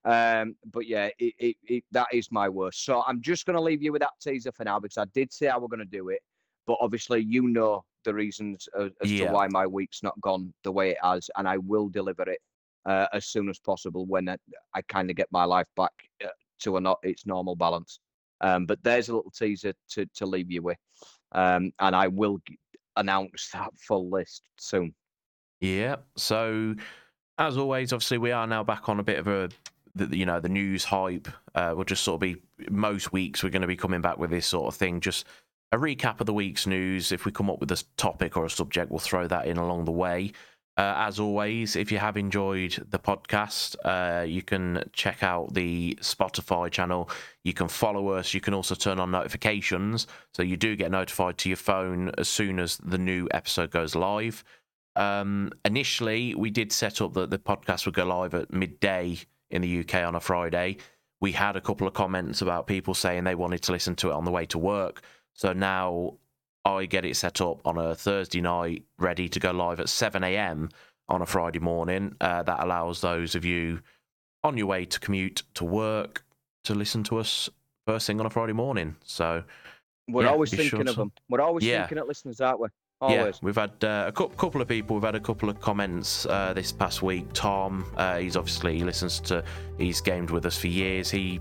[0.04, 2.84] Um, but yeah, it, it, it that is my worst.
[2.84, 5.32] So I'm just going to leave you with that teaser for now because I did
[5.32, 6.20] say I were going to do it,
[6.66, 9.26] but obviously you know the reasons as, as Yeah.
[9.28, 12.40] to why my week's not gone the way it has, and I will deliver it
[12.86, 14.36] uh, as soon as possible when I,
[14.74, 15.92] I kind of get my life back
[16.24, 16.28] uh,
[16.60, 18.00] to a not its normal balance.
[18.40, 20.78] Um, but there's a little teaser to to leave you with,
[21.32, 22.58] um, and I will g-
[22.96, 24.94] announce that full list soon.
[25.60, 25.96] Yeah.
[26.16, 26.74] So,
[27.38, 29.48] as always, obviously, we are now back on a bit of a,
[29.94, 31.28] the, you know, the news hype.
[31.54, 34.30] Uh, we'll just sort of be most weeks we're going to be coming back with
[34.30, 35.00] this sort of thing.
[35.00, 35.24] Just
[35.72, 37.12] a recap of the week's news.
[37.12, 39.86] If we come up with a topic or a subject, we'll throw that in along
[39.86, 40.32] the way.
[40.76, 45.98] Uh, as always, if you have enjoyed the podcast, uh, you can check out the
[46.00, 47.10] Spotify channel.
[47.44, 48.32] You can follow us.
[48.32, 52.28] You can also turn on notifications so you do get notified to your phone as
[52.28, 54.44] soon as the new episode goes live.
[54.96, 59.18] Um, initially, we did set up that the podcast would go live at midday
[59.50, 60.78] in the UK on a Friday.
[61.20, 64.14] We had a couple of comments about people saying they wanted to listen to it
[64.14, 65.02] on the way to work.
[65.34, 66.14] So now
[66.64, 70.22] I get it set up on a Thursday night, ready to go live at 7
[70.22, 70.68] a.m.
[71.08, 72.14] on a Friday morning.
[72.20, 73.80] Uh, that allows those of you
[74.44, 76.24] on your way to commute to work
[76.64, 77.48] to listen to us
[77.86, 78.96] first thing on a Friday morning.
[79.04, 79.42] So
[80.08, 81.12] We're Yeah, always thinking of them.
[81.28, 81.82] We're always Yeah.
[81.82, 82.68] thinking of listeners, aren't we?
[83.00, 83.16] Always.
[83.16, 84.94] Yeah, we've had uh, a cou- couple of people.
[84.96, 87.26] We've had a couple of comments uh, this past week.
[87.32, 89.42] Tom, uh, he's obviously he listens to.
[89.78, 91.10] He's gamed with us for years.
[91.10, 91.40] He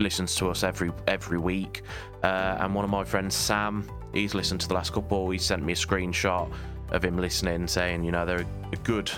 [0.00, 1.82] listens to us every every week.
[2.22, 5.30] Uh, and one of my friends, Sam, he's listened to the last couple.
[5.30, 6.50] He sent me a screenshot
[6.90, 9.10] of him listening, saying, you know, they're a good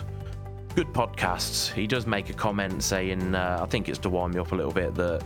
[0.75, 1.71] good podcasts.
[1.73, 4.55] He does make a comment saying, uh, I think it's to wind me up a
[4.55, 5.23] little bit that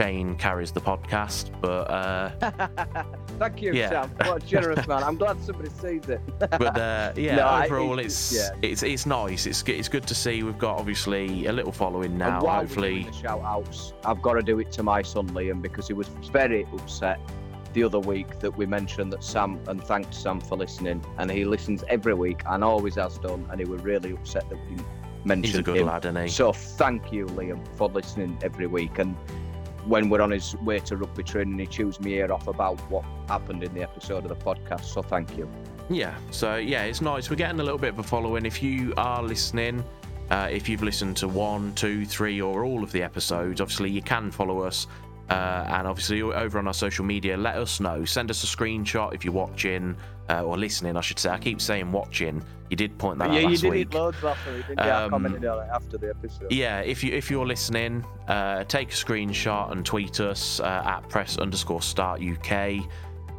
[0.00, 1.90] Shane carries the podcast, but.
[1.90, 3.04] Uh,
[3.38, 3.90] Thank you, Yeah.
[3.90, 4.10] Sam.
[4.28, 5.02] What a generous man.
[5.02, 6.20] I'm glad somebody sees it.
[6.38, 8.50] but uh, yeah, No, I- overall, it's- it's yeah.
[8.62, 9.46] it's it's nice.
[9.46, 10.42] It's good- it's good to see.
[10.42, 12.34] We've got obviously a little following now.
[12.38, 15.60] and while we're Hopefully, shout outs, I've got to do it to my son Liam
[15.62, 17.18] because he was very upset
[17.74, 21.04] the other week that we mentioned that Sam and thanked Sam for listening.
[21.18, 23.46] And he listens every week and always has done.
[23.50, 24.86] And he was really upset that we didn't
[25.24, 25.86] mention he's a good him.
[25.86, 26.28] lad, isn't he?
[26.28, 28.98] So thank you, Liam, for listening every week.
[28.98, 29.14] And
[29.86, 33.04] when we're on his way to rugby training, he chews me ear off about what
[33.28, 34.84] happened in the episode of the podcast.
[34.84, 35.48] So thank you.
[35.88, 36.14] Yeah.
[36.30, 37.30] So yeah, it's nice.
[37.30, 38.46] We're getting a little bit of a following.
[38.46, 39.84] If you are listening,
[40.30, 44.02] uh, if you've listened to one, two, three, or all of the episodes, obviously you
[44.02, 44.86] can follow us.
[45.30, 48.04] Uh, and obviously over on our social media, let us know.
[48.04, 49.96] Send us a screenshot if you're watching.
[50.28, 51.28] uh, or listening, I should say.
[51.30, 52.42] I keep saying watching.
[52.68, 53.88] You did point that yeah, out you did week.
[53.88, 54.90] it loads last week, didn't you?
[54.90, 56.52] I Um, commented on it after the episode.
[56.52, 61.08] Yeah, if you if you're listening, uh, take a screenshot and tweet us uh, at
[61.08, 62.78] press underscore start UK,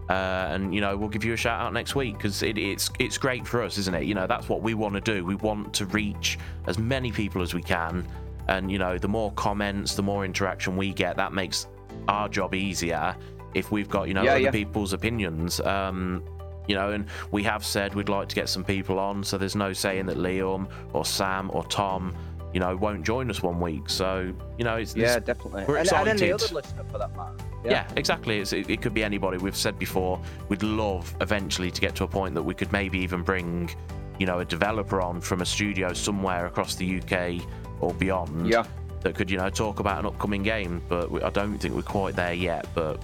[0.10, 0.14] uh,
[0.54, 3.18] and you know we'll give you a shout out next week because it, it's it's
[3.18, 4.04] great for us, isn't it?
[4.04, 5.24] You know that's what we want to do.
[5.24, 6.38] We want to reach
[6.68, 8.06] as many people as we can,
[8.50, 11.68] and you know the more comments, the more interaction we get, that makes
[12.08, 13.16] our job easier.
[13.54, 14.52] If we've got you know Yeah, other yeah.
[14.52, 16.24] people's opinions, um,
[16.68, 19.56] you know, and we have said we'd like to get some people on, so there's
[19.56, 22.16] no saying that Liam or Sam or Tom,
[22.54, 23.90] you know, won't join us one week.
[23.90, 25.66] So you know, it's, Yeah, definitely.
[25.68, 27.36] we're and, and any other listener for that matter.
[27.66, 28.40] yeah, exactly.
[28.40, 29.38] It's, it, it could be anybody.
[29.38, 33.00] We've said before, we'd love eventually to get to a point that we could maybe
[33.00, 33.70] even bring,
[34.18, 37.42] you know, a developer on from a studio somewhere across the UK
[37.82, 38.48] or beyond.
[38.48, 38.66] Yeah.
[39.02, 41.82] That could, you know, talk about an upcoming game, but we, I don't think we're
[41.82, 42.68] quite there yet.
[42.76, 43.02] But,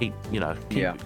[0.00, 0.96] keep, you know, keep, Yeah.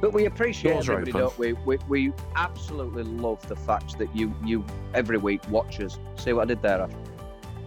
[0.00, 1.52] But we appreciate everybody, don't we?
[1.52, 1.78] we?
[1.88, 4.64] We absolutely love the fact that you you
[4.94, 5.98] every week watch us.
[6.16, 6.88] See what I did there?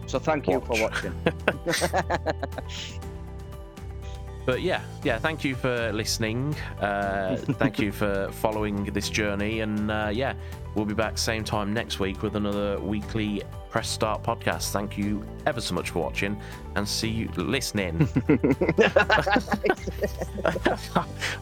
[0.06, 1.14] So thank you for watching.
[4.46, 5.18] But yeah, yeah.
[5.18, 6.54] Thank you for listening.
[6.80, 10.34] Uh, thank you for following this journey, and uh, yeah,
[10.74, 14.70] we'll be back same time next week with another weekly press start podcast.
[14.70, 16.40] Thank you ever so much for watching,
[16.76, 18.08] and see you listening.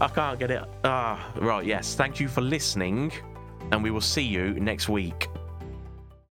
[0.00, 0.64] I can't get it.
[0.84, 1.64] Ah, right.
[1.64, 1.94] Yes.
[1.94, 3.12] Thank you for listening,
[3.70, 5.28] and we will see you next week.